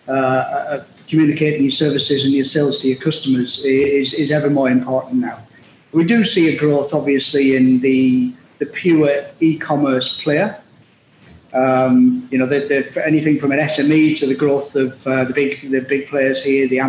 uh, 0.08 0.66
of 0.70 1.04
communicating 1.08 1.62
your 1.62 1.72
services 1.72 2.26
and 2.26 2.34
your 2.34 2.44
sales 2.44 2.80
to 2.82 2.88
your 2.90 2.98
customers 2.98 3.64
is, 3.64 4.14
is 4.14 4.32
ever 4.32 4.50
more 4.50 4.70
important 4.70 5.16
now. 5.22 5.40
We 5.94 6.04
do 6.04 6.26
see 6.26 6.54
a 6.54 6.60
growth, 6.60 6.94
obviously, 6.94 7.56
in 7.56 7.80
the 7.80 8.34
the 8.60 8.66
pure 8.66 9.28
e-commerce 9.40 10.22
player. 10.22 10.60
Um, 11.54 12.28
you 12.32 12.40
know, 12.40 12.48
the, 12.48 12.62
the, 12.62 13.06
anything 13.06 13.38
from 13.38 13.52
an 13.52 13.60
SME 13.60 14.18
to 14.18 14.26
the 14.26 14.34
growth 14.34 14.76
of 14.76 15.06
uh, 15.06 15.24
the 15.26 15.34
big 15.34 15.70
the 15.70 15.82
big 15.82 16.08
players 16.08 16.44
here, 16.44 16.68
the 16.68 16.80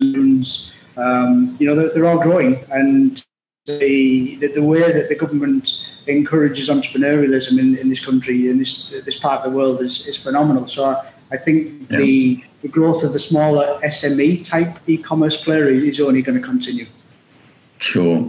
Amazons. 0.00 0.72
Um, 0.96 1.56
you 1.58 1.66
know, 1.66 1.74
they're, 1.74 1.90
they're, 1.90 2.06
all 2.06 2.18
growing, 2.18 2.64
and 2.70 3.24
the, 3.66 4.36
the, 4.36 4.48
the 4.48 4.62
way 4.62 4.92
that 4.92 5.08
the 5.08 5.14
government 5.14 5.88
encourages 6.06 6.68
entrepreneurialism 6.68 7.58
in, 7.58 7.76
in 7.78 7.88
this 7.88 8.04
country 8.04 8.48
in 8.48 8.58
this 8.58 8.90
this 9.04 9.18
part 9.18 9.44
of 9.44 9.50
the 9.50 9.56
world 9.56 9.80
is, 9.80 10.06
is 10.06 10.16
phenomenal. 10.16 10.66
So 10.66 10.84
I, 10.86 11.10
I 11.30 11.36
think 11.36 11.86
yeah. 11.90 11.98
the 11.98 12.44
the 12.62 12.68
growth 12.68 13.02
of 13.02 13.12
the 13.12 13.18
smaller 13.18 13.78
SME 13.84 14.46
type 14.46 14.78
e-commerce 14.86 15.42
player 15.42 15.68
is 15.68 16.00
only 16.00 16.22
going 16.22 16.38
to 16.38 16.46
continue. 16.46 16.86
Sure. 17.78 18.28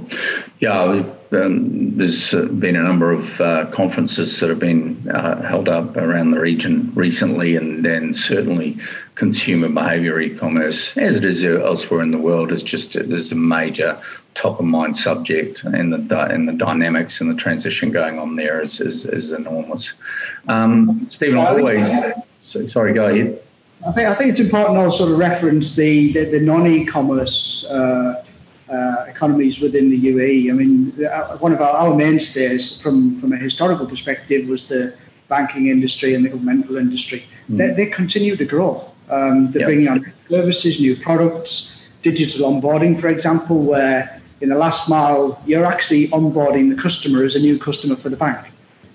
Yeah, 0.60 1.04
um, 1.34 1.98
there's 1.98 2.34
uh, 2.34 2.44
been 2.46 2.76
a 2.76 2.84
number 2.84 3.12
of 3.12 3.40
uh, 3.40 3.66
conferences 3.72 4.40
that 4.40 4.50
have 4.50 4.60
been 4.60 5.10
uh, 5.10 5.42
held 5.42 5.70
up 5.70 5.96
around 5.96 6.32
the 6.32 6.40
region 6.40 6.92
recently, 6.94 7.56
and 7.56 7.86
then 7.86 8.14
certainly 8.14 8.78
consumer 9.16 9.70
behaviour 9.70 10.20
e-commerce, 10.20 10.98
as 10.98 11.16
it 11.16 11.24
is 11.24 11.44
elsewhere 11.44 12.02
in 12.02 12.12
the 12.12 12.18
world, 12.18 12.52
is 12.52 12.64
just 12.64 12.96
is 12.96 13.32
a 13.32 13.36
major 13.36 14.02
top 14.34 14.60
of 14.60 14.66
mind 14.66 14.98
subject, 14.98 15.64
and 15.64 15.94
the 15.94 16.20
and 16.26 16.50
the 16.50 16.54
dynamics 16.54 17.22
and 17.22 17.30
the 17.30 17.36
transition 17.36 17.92
going 17.92 18.20
on 18.20 18.36
there 18.36 18.62
is 18.62 18.82
is, 18.82 19.06
is 19.06 19.32
enormous. 19.32 19.94
Um, 20.50 21.08
Stephen, 21.10 21.38
well, 21.38 21.58
always. 21.58 21.90
So, 22.42 22.68
sorry, 22.68 22.94
go 22.94 23.06
ahead. 23.06 23.42
I 23.88 23.92
think 23.94 24.10
I 24.10 24.16
think 24.16 24.32
it's 24.32 24.40
important 24.40 24.76
to 24.76 24.82
also 24.82 25.08
to 25.08 25.16
reference 25.16 25.76
the 25.76 26.12
the, 26.12 26.26
the 26.26 26.40
non 26.42 26.68
e-commerce. 26.68 27.64
Uh, 27.66 28.26
uh, 28.72 29.06
economies 29.08 29.60
within 29.60 29.90
the 29.90 30.00
UAE. 30.12 30.50
I 30.50 30.54
mean, 30.54 31.06
uh, 31.06 31.38
one 31.38 31.54
of 31.54 31.62
our, 31.62 31.72
our, 31.72 31.96
mainstays 31.96 32.82
from, 32.82 33.20
from 33.20 33.34
a 33.34 33.38
historical 33.38 33.86
perspective 33.86 34.48
was 34.48 34.68
the 34.68 34.96
banking 35.28 35.68
industry 35.68 36.14
and 36.14 36.24
the 36.26 36.30
governmental 36.30 36.78
industry. 36.78 37.26
Mm. 37.50 37.58
They, 37.58 37.70
they, 37.74 37.86
continue 37.88 38.36
to 38.36 38.46
grow. 38.46 38.92
Um, 39.10 39.52
they're 39.52 39.62
yep. 39.62 39.68
bringing 39.68 39.88
on 39.90 40.14
services, 40.30 40.80
new 40.80 40.96
products, 40.96 41.82
digital 42.02 42.50
onboarding, 42.50 43.00
for 43.00 43.10
example, 43.10 43.62
where 43.64 44.22
in 44.42 44.50
the 44.50 44.58
last 44.58 44.90
mile, 44.90 45.42
you're 45.46 45.66
actually 45.66 46.08
onboarding 46.10 46.76
the 46.76 46.82
customer 46.82 47.24
as 47.24 47.36
a 47.36 47.40
new 47.40 47.58
customer 47.60 47.96
for 47.96 48.10
the 48.10 48.18
bank. 48.18 48.48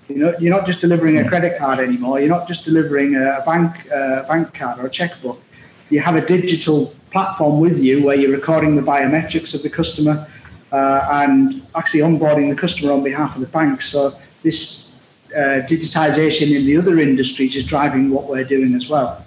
You 0.09 0.15
know, 0.15 0.33
you're 0.39 0.55
not 0.55 0.65
just 0.65 0.79
delivering 0.79 1.17
a 1.17 1.27
credit 1.27 1.57
card 1.57 1.79
anymore. 1.79 2.19
You're 2.19 2.29
not 2.29 2.47
just 2.47 2.63
delivering 2.63 3.15
a, 3.15 3.43
bank 3.45 3.91
uh, 3.91 4.23
bank 4.23 4.53
card 4.53 4.79
or 4.79 4.85
a 4.87 4.89
checkbook. 4.89 5.41
You 5.89 5.99
have 6.01 6.15
a 6.15 6.25
digital 6.25 6.93
platform 7.11 7.59
with 7.59 7.79
you 7.79 8.03
where 8.03 8.15
you're 8.15 8.31
recording 8.31 8.75
the 8.75 8.81
biometrics 8.81 9.55
of 9.55 9.63
the 9.63 9.69
customer 9.69 10.27
uh, 10.71 11.07
and 11.11 11.65
actually 11.75 12.01
onboarding 12.01 12.49
the 12.49 12.55
customer 12.55 12.91
on 12.91 13.03
behalf 13.03 13.35
of 13.35 13.41
the 13.41 13.47
bank. 13.47 13.81
So 13.81 14.13
this 14.43 15.01
uh, 15.35 15.61
digitization 15.65 16.55
in 16.55 16.65
the 16.65 16.77
other 16.77 16.99
industries 16.99 17.55
is 17.55 17.65
driving 17.65 18.09
what 18.09 18.27
we're 18.27 18.43
doing 18.43 18.75
as 18.75 18.89
well. 18.89 19.25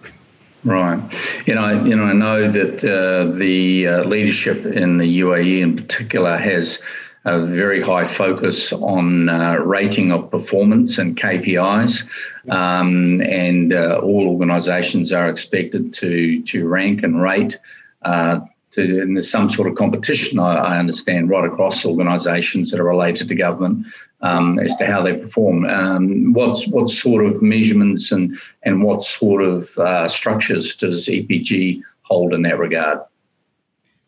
Right. 0.64 1.00
You 1.46 1.54
know, 1.54 1.84
you 1.84 1.96
know, 1.96 2.04
I 2.04 2.12
know 2.12 2.50
that 2.50 2.84
uh, 2.84 3.36
the 3.38 3.86
uh, 3.86 4.04
leadership 4.04 4.66
in 4.66 4.98
the 4.98 5.20
UAE 5.20 5.62
in 5.62 5.76
particular 5.76 6.36
has 6.36 6.82
a 7.24 7.46
very 7.46 7.82
high 7.82 8.04
focus 8.04 8.72
on 8.72 9.28
uh, 9.28 9.54
rating 9.56 10.12
of 10.12 10.30
performance 10.30 10.98
and 10.98 11.16
KPIs, 11.16 12.06
um, 12.48 13.20
and 13.22 13.72
uh, 13.72 14.00
all 14.02 14.28
organisations 14.28 15.12
are 15.12 15.28
expected 15.28 15.92
to 15.94 16.42
to 16.44 16.66
rank 16.66 17.02
and 17.02 17.20
rate. 17.20 17.58
Uh, 18.02 18.40
to, 18.72 18.82
and 19.00 19.16
there's 19.16 19.30
some 19.30 19.50
sort 19.50 19.68
of 19.68 19.74
competition, 19.74 20.38
I, 20.38 20.54
I 20.54 20.78
understand, 20.78 21.28
right 21.28 21.44
across 21.44 21.84
organisations 21.84 22.70
that 22.70 22.78
are 22.78 22.84
related 22.84 23.26
to 23.28 23.34
government 23.34 23.86
um, 24.20 24.58
as 24.60 24.76
to 24.76 24.86
how 24.86 25.02
they 25.02 25.14
perform. 25.14 25.64
Um, 25.64 26.32
what 26.32 26.62
what 26.68 26.90
sort 26.90 27.26
of 27.26 27.42
measurements 27.42 28.12
and 28.12 28.38
and 28.62 28.82
what 28.82 29.02
sort 29.04 29.42
of 29.42 29.76
uh, 29.78 30.08
structures 30.08 30.74
does 30.76 31.06
EPG 31.06 31.82
hold 32.02 32.32
in 32.32 32.42
that 32.42 32.58
regard? 32.58 33.00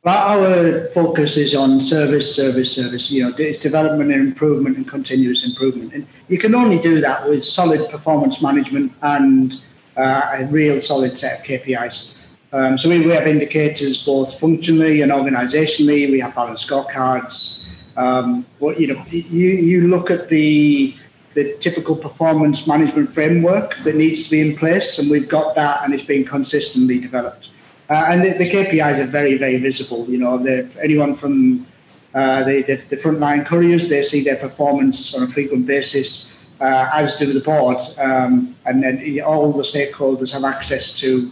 Our 0.04 0.86
focus 0.88 1.36
is 1.36 1.54
on 1.54 1.80
service, 1.80 2.34
service, 2.34 2.74
service. 2.74 3.08
You 3.12 3.30
know, 3.30 3.32
development 3.32 4.10
and 4.10 4.20
improvement 4.20 4.76
and 4.76 4.88
continuous 4.88 5.46
improvement, 5.46 5.92
and 5.92 6.08
you 6.26 6.38
can 6.38 6.56
only 6.56 6.80
do 6.80 7.00
that 7.00 7.28
with 7.28 7.44
solid 7.44 7.88
performance 7.88 8.42
management 8.42 8.92
and 9.02 9.62
uh, 9.96 10.38
a 10.38 10.46
real 10.46 10.80
solid 10.80 11.16
set 11.16 11.38
of 11.38 11.46
KPIs. 11.46 12.16
Um, 12.52 12.76
so 12.76 12.88
we, 12.88 12.98
we 13.06 13.12
have 13.12 13.28
indicators 13.28 14.02
both 14.02 14.40
functionally 14.40 15.02
and 15.02 15.12
organisationally. 15.12 16.10
We 16.10 16.18
have 16.18 16.34
balanced 16.34 16.68
scorecards. 16.68 17.72
Um, 17.96 18.44
what 18.58 18.80
you 18.80 18.88
know, 18.88 19.04
you 19.08 19.20
you 19.50 19.86
look 19.86 20.10
at 20.10 20.28
the 20.28 20.96
the 21.34 21.56
typical 21.58 21.94
performance 21.94 22.66
management 22.66 23.12
framework 23.12 23.76
that 23.84 23.94
needs 23.94 24.24
to 24.24 24.30
be 24.32 24.40
in 24.40 24.56
place, 24.56 24.98
and 24.98 25.08
we've 25.08 25.28
got 25.28 25.54
that, 25.54 25.84
and 25.84 25.94
it's 25.94 26.02
being 26.02 26.24
consistently 26.24 26.98
developed. 26.98 27.50
Uh, 27.92 28.06
and 28.08 28.24
the, 28.24 28.30
the, 28.38 28.50
KPIs 28.50 28.98
are 29.00 29.06
very, 29.06 29.36
very 29.36 29.58
visible. 29.58 30.06
You 30.08 30.16
know, 30.16 30.38
anyone 30.80 31.14
from 31.14 31.66
uh, 32.14 32.42
the, 32.42 32.62
the, 32.62 32.76
the 32.88 32.96
frontline 32.96 33.44
couriers, 33.44 33.90
they 33.90 34.02
see 34.02 34.24
their 34.24 34.36
performance 34.36 35.14
on 35.14 35.22
a 35.24 35.26
frequent 35.26 35.66
basis, 35.66 36.42
uh, 36.58 36.88
as 36.94 37.16
do 37.16 37.30
the 37.30 37.40
board. 37.40 37.82
Um, 37.98 38.56
and 38.64 38.82
then 38.82 39.20
all 39.20 39.52
the 39.52 39.62
stakeholders 39.62 40.32
have 40.32 40.42
access 40.42 40.98
to, 41.00 41.30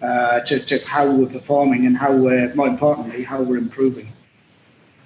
uh, 0.00 0.40
to, 0.40 0.58
to 0.60 0.78
how 0.86 1.14
we're 1.14 1.26
performing 1.26 1.84
and 1.84 1.98
how 1.98 2.14
we're, 2.14 2.54
more 2.54 2.68
importantly, 2.68 3.24
how 3.24 3.42
we're 3.42 3.58
improving. 3.58 4.10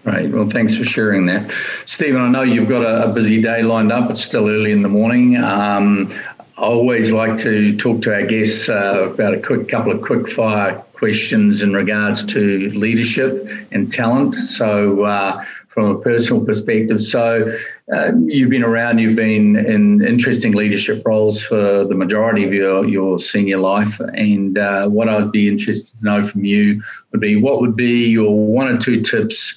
Right. 0.05 0.31
Well, 0.31 0.49
thanks 0.51 0.75
for 0.75 0.85
sharing 0.85 1.27
that. 1.27 1.53
Stephen, 1.87 2.21
I 2.21 2.29
know 2.29 2.43
you've 2.43 2.69
got 2.69 2.83
a, 2.83 3.11
a 3.11 3.13
busy 3.13 3.41
day 3.41 3.63
lined 3.63 3.91
up. 3.91 4.09
It's 4.11 4.23
still 4.23 4.49
early 4.49 4.71
in 4.71 4.83
the 4.83 4.89
morning. 4.89 5.37
Um, 5.37 6.13
I 6.59 6.63
always 6.63 7.11
like 7.11 7.39
to 7.39 7.77
talk 7.77 8.03
to 8.03 8.15
our 8.15 8.27
guests 8.27 8.69
uh, 8.69 9.11
about 9.15 9.35
a 9.35 9.41
quick 9.41 9.69
couple 9.69 9.91
of 9.91 10.03
quick 10.03 10.31
fire 10.31 10.75
questions 10.93 11.63
in 11.63 11.73
regards 11.73 12.25
to 12.27 12.71
leadership 12.73 13.49
and 13.71 13.91
talent. 13.91 14.35
So, 14.37 15.05
uh, 15.05 15.45
from 15.69 15.97
a 15.97 15.99
personal 16.01 16.45
perspective, 16.45 17.03
so 17.03 17.59
uh, 17.91 18.13
you've 18.27 18.51
been 18.51 18.63
around, 18.63 18.99
you've 18.99 19.17
been 19.17 19.57
in 19.57 20.07
interesting 20.07 20.53
leadership 20.53 21.03
roles 21.07 21.43
for 21.43 21.85
the 21.85 21.95
majority 21.95 22.45
of 22.45 22.53
your, 22.53 22.87
your 22.87 23.19
senior 23.19 23.57
life. 23.57 23.99
And 23.99 24.59
uh, 24.59 24.89
what 24.89 25.09
I'd 25.09 25.33
be 25.33 25.49
interested 25.49 25.99
to 25.99 26.05
know 26.05 26.27
from 26.27 26.45
you 26.45 26.83
would 27.11 27.23
be 27.23 27.37
what 27.37 27.63
would 27.63 27.75
be 27.75 28.05
your 28.05 28.31
one 28.31 28.69
or 28.69 28.79
two 28.79 29.01
tips 29.01 29.55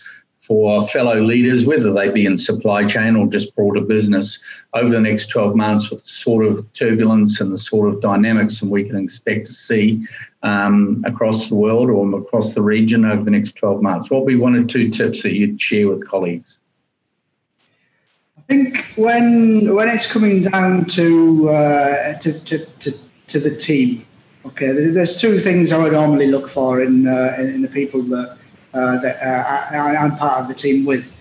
for 0.47 0.87
fellow 0.89 1.21
leaders, 1.21 1.65
whether 1.65 1.91
they 1.91 2.09
be 2.09 2.25
in 2.25 2.37
supply 2.37 2.85
chain 2.85 3.15
or 3.15 3.27
just 3.27 3.55
broader 3.55 3.81
business, 3.81 4.39
over 4.73 4.89
the 4.89 4.99
next 4.99 5.27
12 5.27 5.55
months 5.55 5.89
with 5.89 6.03
the 6.03 6.09
sort 6.09 6.45
of 6.45 6.71
turbulence 6.73 7.41
and 7.41 7.51
the 7.51 7.57
sort 7.57 7.89
of 7.89 8.01
dynamics 8.01 8.61
and 8.61 8.69
we 8.69 8.83
can 8.83 8.97
expect 8.97 9.47
to 9.47 9.53
see 9.53 10.05
um, 10.43 11.03
across 11.05 11.49
the 11.49 11.55
world 11.55 11.89
or 11.89 12.19
across 12.19 12.53
the 12.53 12.61
region 12.61 13.03
over 13.05 13.23
the 13.23 13.31
next 13.31 13.55
12 13.55 13.81
months? 13.81 14.09
What 14.09 14.21
would 14.21 14.29
be 14.29 14.35
one 14.35 14.55
or 14.55 14.63
two 14.63 14.89
tips 14.89 15.23
that 15.23 15.33
you'd 15.33 15.59
share 15.59 15.87
with 15.89 16.07
colleagues? 16.07 16.57
I 18.37 18.41
think 18.53 18.93
when 18.95 19.73
when 19.73 19.89
it's 19.89 20.11
coming 20.11 20.43
down 20.43 20.85
to 20.85 21.49
uh, 21.49 22.19
to, 22.19 22.39
to, 22.41 22.65
to, 22.65 22.91
to, 23.27 23.39
the 23.39 23.55
team, 23.55 24.05
Okay, 24.45 24.71
there's, 24.71 25.19
two 25.19 25.39
things 25.39 25.71
I 25.71 25.81
would 25.81 25.93
normally 25.93 26.27
look 26.27 26.47
for 26.47 26.79
in 26.79 27.07
uh, 27.07 27.35
in, 27.39 27.63
the 27.63 27.67
people 27.67 28.03
that 28.03 28.37
that 28.75 29.21
uh, 29.21 29.75
I, 29.75 30.05
am 30.05 30.17
part 30.17 30.41
of 30.41 30.47
the 30.47 30.53
team 30.53 30.85
with. 30.85 31.11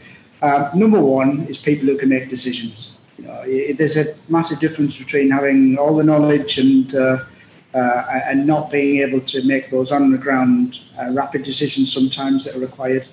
Uh, 0.42 0.70
number 0.74 1.00
one 1.00 1.46
is 1.46 1.56
people 1.56 1.86
who 1.86 1.96
can 1.96 2.08
make 2.08 2.28
decisions. 2.28 2.98
You 3.16 3.24
know, 3.24 3.74
there's 3.74 3.96
a 3.96 4.04
massive 4.28 4.58
difference 4.60 4.98
between 4.98 5.30
having 5.30 5.78
all 5.78 5.96
the 5.96 6.04
knowledge 6.04 6.58
and 6.58 6.94
uh, 6.94 7.24
uh, 7.72 8.20
and 8.26 8.46
not 8.46 8.70
being 8.70 8.98
able 8.98 9.20
to 9.20 9.42
make 9.46 9.70
those 9.70 9.90
on 9.90 10.10
the 10.10 10.18
ground 10.18 10.80
rapid 11.10 11.42
decisions 11.42 11.92
sometimes 11.92 12.44
that 12.44 12.56
are 12.56 12.60
required. 12.60 13.08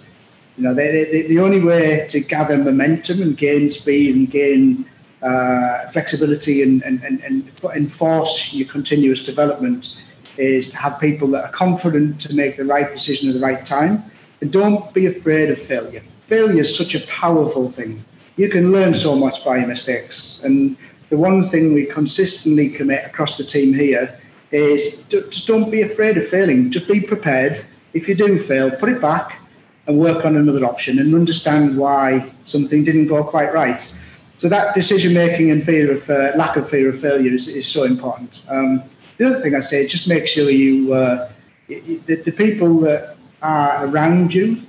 You 0.58 0.64
know, 0.64 0.74
they, 0.74 1.06
they, 1.06 1.22
the 1.24 1.40
only 1.40 1.62
way 1.62 2.06
to 2.10 2.20
gather 2.20 2.58
momentum 2.58 3.22
and 3.22 3.38
gain 3.38 3.70
speed 3.70 4.16
and 4.16 4.30
gain 4.30 4.86
uh, 5.22 5.88
flexibility 5.90 6.62
and, 6.64 6.82
and, 6.84 7.04
and, 7.04 7.22
and 7.22 7.52
enforce 7.76 8.54
your 8.54 8.68
continuous 8.68 9.24
development 9.24 9.96
is 10.38 10.70
to 10.72 10.78
have 10.78 11.00
people 11.00 11.28
that 11.30 11.46
are 11.46 11.52
confident 11.52 12.20
to 12.22 12.36
make 12.36 12.58
the 12.58 12.66
right 12.66 12.92
decision 12.92 13.30
at 13.30 13.36
the 13.36 13.40
right 13.40 13.66
time. 13.66 14.04
And 14.42 14.52
don't 14.52 14.94
be 14.94 15.06
afraid 15.06 15.52
of 15.52 15.58
failure. 15.58 16.04
Failure 16.26 16.62
is 16.62 16.76
such 16.76 16.96
a 16.96 17.06
powerful 17.08 17.70
thing. 17.70 18.04
You 18.36 18.50
can 18.50 18.72
learn 18.72 18.94
so 18.94 19.16
much 19.16 19.46
by 19.46 19.58
your 19.58 19.68
mistakes. 19.68 20.44
And 20.44 20.78
the 21.10 21.18
one 21.18 21.44
thing 21.44 21.74
we 21.74 21.86
consistently 21.86 22.70
commit 22.70 23.06
across 23.06 23.38
the 23.38 23.44
team 23.44 23.74
here 23.74 24.20
is 24.52 25.04
just 25.04 25.48
don't 25.48 25.70
be 25.70 25.82
afraid 25.82 26.18
of 26.18 26.28
failing. 26.28 26.72
Just 26.72 26.88
be 26.88 27.02
prepared. 27.02 27.64
If 27.94 28.08
you 28.08 28.16
do 28.16 28.38
fail, 28.40 28.72
put 28.72 28.90
it 28.90 29.02
back 29.02 29.40
and 29.88 30.00
work 30.00 30.26
on 30.26 30.36
another 30.36 30.66
option 30.66 31.00
and 31.00 31.14
understand 31.14 31.78
why 31.78 32.32
something 32.46 32.84
didn't 32.84 33.08
go 33.08 33.24
quite 33.24 33.54
right. 33.54 33.94
So 34.38 34.50
that 34.50 34.74
decision 34.74 35.14
making 35.14 35.52
and 35.52 35.64
fear 35.64 35.92
of 35.92 36.10
uh, 36.10 36.32
lack 36.36 36.56
of 36.56 36.68
fear 36.68 36.90
of 36.90 37.00
failure 37.00 37.34
is, 37.34 37.48
is 37.48 37.68
so 37.68 37.84
important. 37.84 38.44
Um, 38.50 38.84
the 39.18 39.26
other 39.26 39.40
thing 39.40 39.54
I 39.54 39.62
say, 39.62 39.86
just 39.86 40.08
make 40.08 40.26
sure 40.26 40.50
you 40.50 40.94
uh, 40.94 41.32
the, 41.68 42.16
the 42.26 42.32
people 42.32 42.80
that 42.80 43.18
are 43.42 43.86
around 43.86 44.34
you 44.34 44.62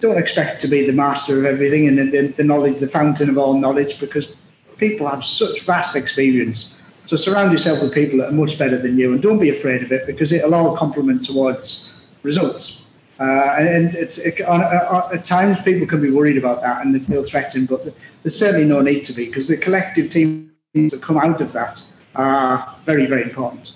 don't 0.00 0.18
expect 0.18 0.60
to 0.60 0.68
be 0.68 0.86
the 0.86 0.92
master 0.92 1.38
of 1.38 1.44
everything 1.44 1.88
and 1.88 1.98
the, 1.98 2.28
the 2.28 2.44
knowledge, 2.44 2.78
the 2.78 2.88
fountain 2.88 3.28
of 3.28 3.36
all 3.36 3.54
knowledge, 3.54 3.98
because 3.98 4.34
people 4.76 5.08
have 5.08 5.24
such 5.24 5.62
vast 5.62 5.96
experience. 5.96 6.74
So 7.04 7.16
surround 7.16 7.52
yourself 7.52 7.82
with 7.82 7.92
people 7.92 8.18
that 8.18 8.28
are 8.28 8.32
much 8.32 8.58
better 8.58 8.78
than 8.78 8.96
you, 8.98 9.12
and 9.12 9.22
don't 9.22 9.38
be 9.38 9.50
afraid 9.50 9.82
of 9.82 9.90
it 9.92 10.06
because 10.06 10.30
it'll 10.30 10.54
all 10.54 10.76
complement 10.76 11.24
towards 11.24 12.00
results. 12.22 12.86
Uh, 13.18 13.56
and 13.58 13.94
it's 13.96 14.18
it, 14.18 14.40
on, 14.42 14.62
on, 14.62 15.12
at 15.12 15.24
times 15.24 15.60
people 15.62 15.86
can 15.86 16.00
be 16.00 16.10
worried 16.10 16.38
about 16.38 16.62
that 16.62 16.84
and 16.84 16.94
they 16.94 17.00
feel 17.00 17.24
threatened, 17.24 17.66
but 17.66 17.84
there's 18.22 18.38
certainly 18.38 18.66
no 18.66 18.80
need 18.80 19.02
to 19.04 19.12
be 19.12 19.26
because 19.26 19.48
the 19.48 19.56
collective 19.56 20.10
teams 20.10 20.52
that 20.74 21.02
come 21.02 21.18
out 21.18 21.40
of 21.40 21.52
that 21.52 21.82
are 22.14 22.76
very, 22.84 23.06
very 23.06 23.22
important. 23.22 23.72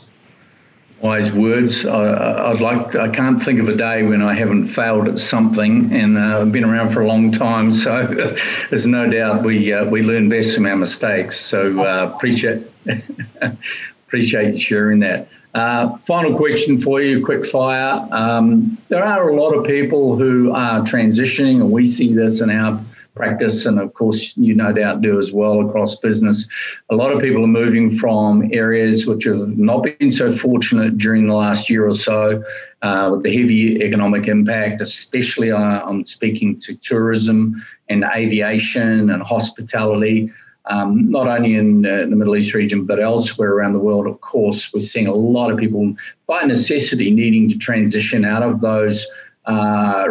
Wise 1.03 1.33
words. 1.33 1.85
I, 1.85 2.49
would 2.51 2.61
like. 2.61 2.95
I 2.95 3.09
can't 3.09 3.45
think 3.45 3.59
of 3.59 3.69
a 3.69 3.75
day 3.75 4.05
when 4.05 4.23
I 4.23 4.35
haven't 4.35 4.69
failed 4.69 5.09
at 5.09 5.19
something, 5.19 5.93
and 5.93 6.17
uh, 6.17 6.41
I've 6.41 6.53
been 6.53 6.63
around 6.63 6.93
for 6.93 7.01
a 7.01 7.09
long 7.09 7.33
time. 7.33 7.73
So 7.83 8.37
there's 8.71 8.87
no 8.87 9.11
doubt 9.11 9.43
we 9.43 9.73
uh, 9.73 9.85
we 9.87 10.03
learn 10.03 10.29
best 10.29 10.55
from 10.55 10.67
our 10.67 10.77
mistakes. 10.77 11.41
So 11.41 11.85
uh, 11.85 12.13
appreciate 12.15 12.65
appreciate 14.07 14.61
sharing 14.61 15.01
that. 15.01 15.29
Uh, 15.55 15.97
final 15.99 16.37
question 16.37 16.81
for 16.81 17.03
you, 17.03 17.25
quick 17.25 17.45
fire. 17.45 18.07
Um, 18.13 18.79
there 18.89 19.05
are 19.05 19.29
a 19.29 19.37
lot 19.37 19.53
of 19.53 19.67
people 19.67 20.17
who 20.17 20.53
are 20.53 20.83
transitioning, 20.83 21.57
and 21.57 21.71
we 21.73 21.85
see 21.85 22.15
this 22.15 22.41
in 22.41 22.49
our 22.49 22.81
practice, 23.15 23.67
and 23.67 23.79
of 23.79 23.95
course, 23.95 24.37
you 24.37 24.55
no 24.55 24.73
doubt 24.73 25.03
do 25.03 25.21
as 25.21 25.33
well 25.33 25.67
across 25.67 25.97
business. 25.97 26.49
A 26.91 26.95
lot 26.95 27.13
of 27.13 27.21
people 27.21 27.45
are 27.45 27.49
moving 27.49 27.99
from 27.99 28.51
areas 28.53 29.07
which 29.07 29.25
have 29.25 29.57
not 29.59 29.85
been 29.85 30.11
so 30.11 30.35
fortunate 30.35 30.99
during 30.99 31.27
the 31.27 31.35
last 31.35 31.69
year 31.69 31.87
or 31.87 31.95
so 31.95 32.43
uh, 32.83 33.11
with 33.13 33.23
the 33.23 33.37
heavy 33.37 33.83
economic 33.83 34.29
impact, 34.29 34.81
especially 34.81 35.51
uh, 35.51 35.59
I'm 35.59 36.05
speaking 36.07 36.59
to 36.61 36.75
tourism 36.77 37.63
and 37.89 38.05
aviation 38.15 39.11
and 39.11 39.23
hospitality 39.23 40.33
um, 40.67 41.11
not 41.11 41.27
only 41.27 41.55
in, 41.55 41.85
uh, 41.85 42.07
the 42.09 42.17
Middle 42.17 42.37
East 42.37 42.55
region, 42.55 42.87
but 42.87 43.01
elsewhere 43.01 43.53
around 43.53 43.73
the 43.73 43.81
world, 43.81 44.07
of 44.07 44.21
course, 44.21 44.73
we're 44.73 44.81
seeing 44.81 45.07
a 45.07 45.15
lot 45.15 45.51
of 45.51 45.59
people 45.59 45.95
by 46.27 46.45
necessity 46.45 47.11
needing 47.11 47.49
to 47.49 47.59
transition 47.59 48.25
out 48.25 48.43
of 48.43 48.61
those 48.61 49.05
uh, 49.47 50.07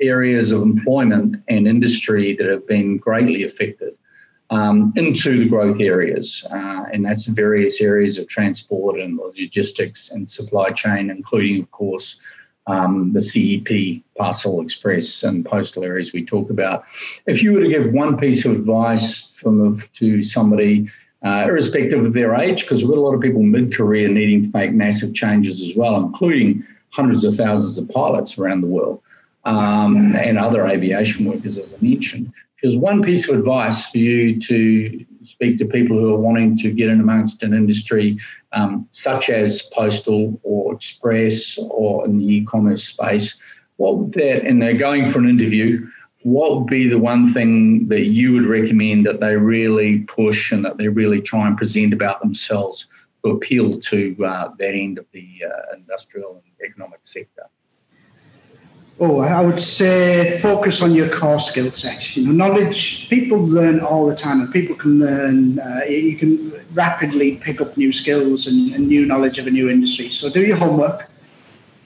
areas 0.00 0.52
of 0.52 0.62
employment 0.62 1.36
and 1.48 1.66
industry 1.66 2.36
that 2.36 2.46
have 2.46 2.66
been 2.66 2.96
greatly 2.96 3.44
affected 3.44 3.94
um, 4.50 4.92
into 4.96 5.38
the 5.38 5.48
growth 5.48 5.80
areas. 5.80 6.46
Uh, 6.50 6.84
and 6.92 7.04
that's 7.04 7.26
various 7.26 7.80
areas 7.80 8.18
of 8.18 8.28
transport 8.28 9.00
and 9.00 9.18
logistics 9.18 10.10
and 10.10 10.28
supply 10.28 10.70
chain, 10.70 11.10
including, 11.10 11.62
of 11.62 11.70
course, 11.70 12.16
um, 12.66 13.12
the 13.12 13.22
CEP, 13.22 14.02
parcel 14.16 14.60
express, 14.60 15.22
and 15.22 15.44
postal 15.44 15.84
areas 15.84 16.12
we 16.12 16.24
talk 16.24 16.50
about. 16.50 16.84
If 17.26 17.42
you 17.42 17.52
were 17.52 17.60
to 17.60 17.68
give 17.68 17.92
one 17.92 18.18
piece 18.18 18.44
of 18.44 18.52
advice 18.52 19.32
from 19.40 19.82
to 19.94 20.22
somebody, 20.22 20.90
uh, 21.24 21.46
irrespective 21.48 22.04
of 22.04 22.12
their 22.12 22.34
age, 22.36 22.62
because 22.62 22.82
we've 22.82 22.90
got 22.90 22.98
a 22.98 23.00
lot 23.00 23.14
of 23.14 23.20
people 23.20 23.42
mid-career 23.42 24.08
needing 24.08 24.42
to 24.42 24.56
make 24.56 24.72
massive 24.72 25.14
changes 25.14 25.62
as 25.62 25.74
well, 25.76 25.96
including 25.96 26.64
hundreds 26.90 27.24
of 27.24 27.36
thousands 27.36 27.78
of 27.78 27.88
pilots 27.88 28.38
around 28.38 28.60
the 28.60 28.66
world 28.66 29.02
um, 29.44 30.14
and 30.16 30.38
other 30.38 30.66
aviation 30.66 31.24
workers, 31.24 31.56
as 31.56 31.66
I 31.66 31.76
mentioned. 31.80 32.32
There's 32.62 32.76
one 32.76 33.02
piece 33.02 33.28
of 33.28 33.38
advice 33.38 33.88
for 33.88 33.98
you 33.98 34.40
to 34.40 35.06
speak 35.24 35.58
to 35.58 35.64
people 35.64 35.96
who 35.96 36.12
are 36.12 36.18
wanting 36.18 36.56
to 36.58 36.72
get 36.72 36.88
in 36.88 37.00
amongst 37.00 37.42
an 37.42 37.54
industry 37.54 38.18
um, 38.52 38.88
such 38.92 39.28
as 39.28 39.62
postal 39.72 40.40
or 40.42 40.74
express 40.74 41.58
or 41.70 42.04
in 42.06 42.18
the 42.18 42.24
e-commerce 42.24 42.88
space, 42.88 43.38
what 43.76 43.98
would 43.98 44.12
that, 44.14 44.44
and 44.44 44.60
they're 44.60 44.76
going 44.76 45.12
for 45.12 45.18
an 45.18 45.28
interview, 45.28 45.86
what 46.22 46.56
would 46.56 46.66
be 46.66 46.88
the 46.88 46.98
one 46.98 47.32
thing 47.32 47.86
that 47.88 48.06
you 48.06 48.32
would 48.32 48.46
recommend 48.46 49.06
that 49.06 49.20
they 49.20 49.36
really 49.36 50.00
push 50.00 50.50
and 50.50 50.64
that 50.64 50.78
they 50.78 50.88
really 50.88 51.20
try 51.20 51.46
and 51.46 51.56
present 51.56 51.92
about 51.92 52.20
themselves 52.20 52.86
to 53.24 53.30
appeal 53.32 53.80
to 53.80 54.16
uh, 54.24 54.52
that 54.58 54.74
end 54.74 54.98
of 54.98 55.06
the 55.12 55.42
uh, 55.44 55.76
industrial 55.76 56.42
and 56.42 56.70
economic 56.70 57.00
sector? 57.02 57.48
Oh, 59.00 59.20
I 59.20 59.40
would 59.40 59.60
say 59.60 60.40
focus 60.42 60.82
on 60.82 60.92
your 60.92 61.08
core 61.08 61.38
skill 61.38 61.70
set. 61.70 62.16
You 62.16 62.26
know, 62.26 62.32
knowledge. 62.32 63.08
People 63.08 63.38
learn 63.38 63.78
all 63.78 64.08
the 64.08 64.16
time, 64.16 64.40
and 64.40 64.52
people 64.52 64.74
can 64.74 64.98
learn. 64.98 65.60
Uh, 65.60 65.82
you 65.88 66.16
can 66.16 66.52
rapidly 66.72 67.36
pick 67.36 67.60
up 67.60 67.76
new 67.76 67.92
skills 67.92 68.48
and, 68.48 68.74
and, 68.74 68.88
new 68.88 69.06
knowledge 69.06 69.38
of 69.38 69.46
a 69.46 69.50
new 69.52 69.70
industry. 69.70 70.08
So 70.08 70.28
do 70.28 70.44
your 70.44 70.56
homework. 70.56 71.08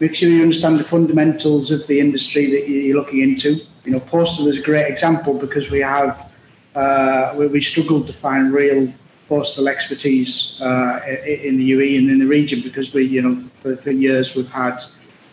Make 0.00 0.14
sure 0.14 0.30
you 0.30 0.40
understand 0.40 0.78
the 0.78 0.84
fundamentals 0.84 1.70
of 1.70 1.86
the 1.86 2.00
industry 2.00 2.50
that 2.50 2.66
you're 2.66 2.96
looking 2.96 3.20
into. 3.20 3.60
You 3.84 3.92
know, 3.92 4.00
postal 4.00 4.48
is 4.48 4.58
a 4.58 4.62
great 4.62 4.90
example 4.90 5.34
because 5.34 5.70
we 5.70 5.80
have 5.80 6.32
uh, 6.74 7.34
we 7.36 7.60
struggled 7.60 8.06
to 8.06 8.14
find 8.14 8.54
real 8.54 8.92
postal 9.32 9.66
expertise 9.66 10.60
uh, 10.60 11.00
in 11.26 11.56
the 11.56 11.70
UAE 11.74 11.96
and 12.00 12.10
in 12.10 12.18
the 12.18 12.26
region 12.26 12.60
because 12.60 12.92
we, 12.92 13.02
you 13.04 13.22
know, 13.22 13.34
for, 13.60 13.74
for 13.78 13.90
years 13.90 14.36
we've 14.36 14.50
had 14.50 14.76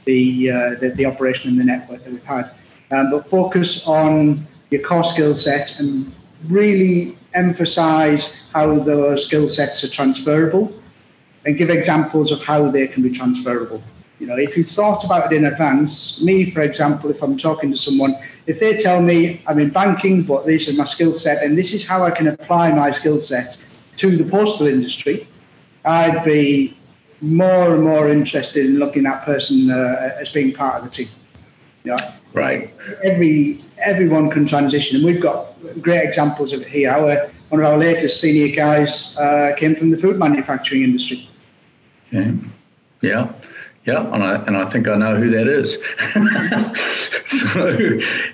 the, 0.06 0.50
uh, 0.50 0.76
the, 0.82 0.88
the, 1.00 1.06
operation 1.06 1.50
and 1.50 1.60
the 1.60 1.66
network 1.66 2.02
that 2.06 2.14
we've 2.14 2.24
had. 2.24 2.46
Um, 2.92 3.12
but 3.12 3.28
focus 3.28 3.86
on 3.86 4.48
your 4.70 4.82
core 4.84 5.04
skill 5.04 5.36
set 5.36 5.82
and 5.82 6.14
really 6.48 7.18
emphasize 7.34 8.50
how 8.54 8.80
those 8.80 9.26
skill 9.26 9.50
sets 9.50 9.84
are 9.84 9.90
transferable 9.90 10.66
and 11.46 11.58
give 11.58 11.70
examples 11.70 12.32
of 12.32 12.42
how 12.42 12.72
they 12.72 12.88
can 12.88 13.04
be 13.04 13.12
transferable. 13.12 13.84
You 14.22 14.28
know, 14.28 14.38
if 14.38 14.56
you 14.56 14.64
thought 14.64 15.04
about 15.04 15.34
it 15.34 15.36
in 15.36 15.44
advance, 15.44 16.22
me, 16.22 16.50
for 16.50 16.62
example, 16.62 17.10
if 17.10 17.22
I'm 17.22 17.38
talking 17.38 17.70
to 17.72 17.78
someone, 17.78 18.16
if 18.48 18.62
they 18.62 18.78
tell 18.78 19.02
me 19.02 19.42
I'm 19.46 19.60
in 19.60 19.72
banking, 19.72 20.24
but 20.24 20.46
this 20.46 20.70
is 20.70 20.78
my 20.78 20.86
skill 20.86 21.14
set 21.14 21.44
and 21.44 21.58
this 21.58 21.74
is 21.74 21.86
how 21.86 22.06
I 22.06 22.12
can 22.12 22.28
apply 22.28 22.72
my 22.72 22.92
skill 22.92 23.20
set 23.20 23.66
to 24.00 24.16
the 24.16 24.24
postal 24.24 24.68
industry, 24.68 25.28
I'd 25.84 26.24
be 26.24 26.78
more 27.22 27.76
and 27.76 27.84
more 27.84 28.08
interested 28.10 28.66
in 28.66 28.80
looking 28.80 29.06
at 29.06 29.26
that 29.26 29.26
person 29.26 29.70
uh, 29.70 30.16
as 30.20 30.30
being 30.30 30.54
part 30.54 30.76
of 30.76 30.84
the 30.86 30.90
team. 30.90 31.10
You 31.84 31.96
know, 31.96 32.14
right. 32.34 32.74
Every 33.04 33.62
everyone 33.78 34.30
can 34.30 34.46
transition, 34.46 34.98
and 34.98 35.06
we've 35.06 35.22
got 35.22 35.54
great 35.82 36.04
examples 36.04 36.54
of 36.54 36.62
it 36.62 36.68
here. 36.68 36.92
Our, 36.92 37.30
one 37.50 37.62
of 37.62 37.68
our 37.68 37.78
latest 37.78 38.22
senior 38.22 38.56
guys 38.56 39.18
uh, 39.18 39.54
came 39.58 39.76
from 39.76 39.92
the 39.92 39.98
food 39.98 40.18
manufacturing 40.18 40.84
industry. 40.84 41.30
Okay. 42.14 42.38
Yeah. 43.02 43.34
Yeah, 43.86 44.14
and 44.14 44.24
I, 44.24 44.36
and 44.46 44.58
I 44.58 44.70
think 44.70 44.88
I 44.88 44.98
know 44.98 45.16
who 45.16 45.32
that 45.32 45.48
is. 45.48 45.78
so, 47.54 47.70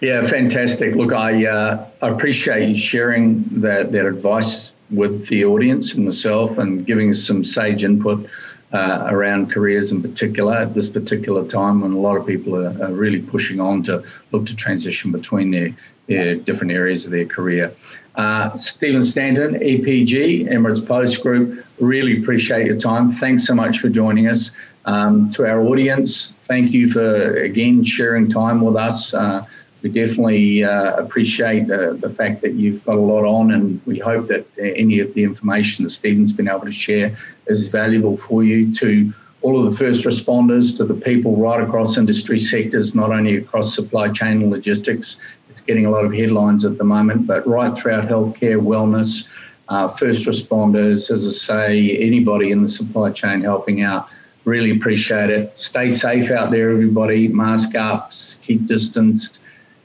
yeah, 0.02 0.28
fantastic. 0.28 0.96
Look, 0.96 1.14
I, 1.14 1.46
uh, 1.46 1.88
I 2.02 2.10
appreciate 2.10 2.68
you 2.68 2.78
sharing 2.78 3.46
that, 3.62 3.92
that 3.94 4.06
advice 4.06 4.72
with 4.90 5.28
the 5.28 5.46
audience 5.46 5.94
and 5.94 6.06
myself 6.06 6.58
and 6.58 6.86
giving 6.86 7.10
us 7.10 7.24
some 7.24 7.44
sage 7.44 7.84
input 7.84 8.28
uh, 8.74 9.08
around 9.10 9.52
careers 9.52 9.92
in 9.92 10.02
particular 10.02 10.54
at 10.54 10.74
this 10.74 10.90
particular 10.90 11.48
time 11.48 11.82
when 11.82 11.94
a 11.94 12.00
lot 12.00 12.18
of 12.18 12.26
people 12.26 12.56
are, 12.56 12.84
are 12.84 12.92
really 12.92 13.22
pushing 13.22 13.60
on 13.60 13.82
to 13.84 14.04
look 14.32 14.46
to 14.46 14.56
transition 14.56 15.12
between 15.12 15.52
their, 15.52 15.76
their 16.08 16.36
different 16.36 16.72
areas 16.72 17.06
of 17.06 17.12
their 17.12 17.26
career. 17.26 17.74
Uh, 18.16 18.56
Stephen 18.58 19.04
Stanton, 19.04 19.56
EPG, 19.56 20.50
Emirates 20.50 20.86
Post 20.86 21.22
Group, 21.22 21.66
really 21.80 22.22
appreciate 22.22 22.66
your 22.66 22.78
time. 22.78 23.12
Thanks 23.12 23.46
so 23.46 23.54
much 23.54 23.80
for 23.80 23.90
joining 23.90 24.28
us. 24.28 24.52
Um, 24.86 25.32
to 25.32 25.46
our 25.46 25.62
audience, 25.66 26.34
thank 26.48 26.72
you 26.72 26.90
for 26.90 27.38
again 27.38 27.84
sharing 27.84 28.30
time 28.30 28.62
with 28.62 28.76
us. 28.76 29.14
Uh, 29.14 29.46
we 29.86 29.92
definitely 29.92 30.64
uh, 30.64 30.96
appreciate 30.96 31.68
the, 31.68 31.96
the 32.02 32.10
fact 32.10 32.42
that 32.42 32.56
you've 32.56 32.84
got 32.86 32.96
a 32.96 33.00
lot 33.00 33.24
on, 33.24 33.52
and 33.52 33.80
we 33.86 34.00
hope 34.00 34.26
that 34.30 34.44
any 34.58 35.00
of 35.00 35.14
the 35.14 35.24
information 35.24 35.84
that 35.84 35.92
Stephen's 35.92 36.34
been 36.34 36.48
able 36.48 36.62
to 36.62 36.72
share 36.72 37.16
is 37.46 37.68
valuable 37.68 38.18
for 38.18 38.44
you 38.44 38.74
to 38.74 39.14
all 39.44 39.64
of 39.64 39.72
the 39.72 39.78
first 39.78 40.04
responders, 40.04 40.76
to 40.78 40.86
the 40.86 40.96
people 40.96 41.38
right 41.38 41.62
across 41.62 41.98
industry 41.98 42.40
sectors, 42.40 42.96
not 42.96 43.12
only 43.12 43.38
across 43.38 43.76
supply 43.76 44.10
chain 44.10 44.42
and 44.42 44.50
logistics. 44.50 45.18
It's 45.52 45.62
getting 45.62 45.86
a 45.86 45.92
lot 45.92 46.04
of 46.04 46.12
headlines 46.12 46.66
at 46.66 46.80
the 46.80 46.84
moment, 46.84 47.28
but 47.28 47.48
right 47.48 47.78
throughout 47.78 48.10
healthcare, 48.10 48.60
wellness, 48.60 49.26
uh, 49.70 49.88
first 49.88 50.26
responders, 50.26 51.12
as 51.12 51.28
I 51.28 51.32
say, 51.32 51.98
anybody 51.98 52.50
in 52.50 52.64
the 52.64 52.70
supply 52.70 53.12
chain 53.12 53.42
helping 53.42 53.84
out. 53.84 54.10
Really 54.46 54.72
appreciate 54.72 55.30
it. 55.30 55.56
Stay 55.56 55.92
safe 55.92 56.32
out 56.32 56.50
there, 56.50 56.72
everybody. 56.72 57.28
Mask 57.28 57.76
up, 57.76 58.14
keep 58.42 58.66
distanced 58.66 59.38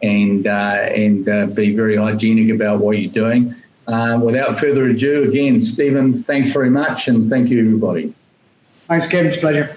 and 0.02 0.46
uh, 0.46 0.50
and 0.50 1.28
uh, 1.28 1.46
be 1.46 1.74
very 1.74 1.96
hygienic 1.96 2.54
about 2.54 2.80
what 2.80 2.98
you're 2.98 3.12
doing. 3.12 3.54
Uh, 3.86 4.18
without 4.22 4.60
further 4.60 4.86
ado, 4.86 5.28
again, 5.28 5.60
Stephen, 5.60 6.22
thanks 6.22 6.50
very 6.50 6.70
much, 6.70 7.08
and 7.08 7.28
thank 7.28 7.48
you, 7.48 7.58
everybody. 7.58 8.14
Thanks, 8.88 9.06
Kevin. 9.06 9.26
It's 9.26 9.36
a 9.36 9.40
pleasure. 9.40 9.69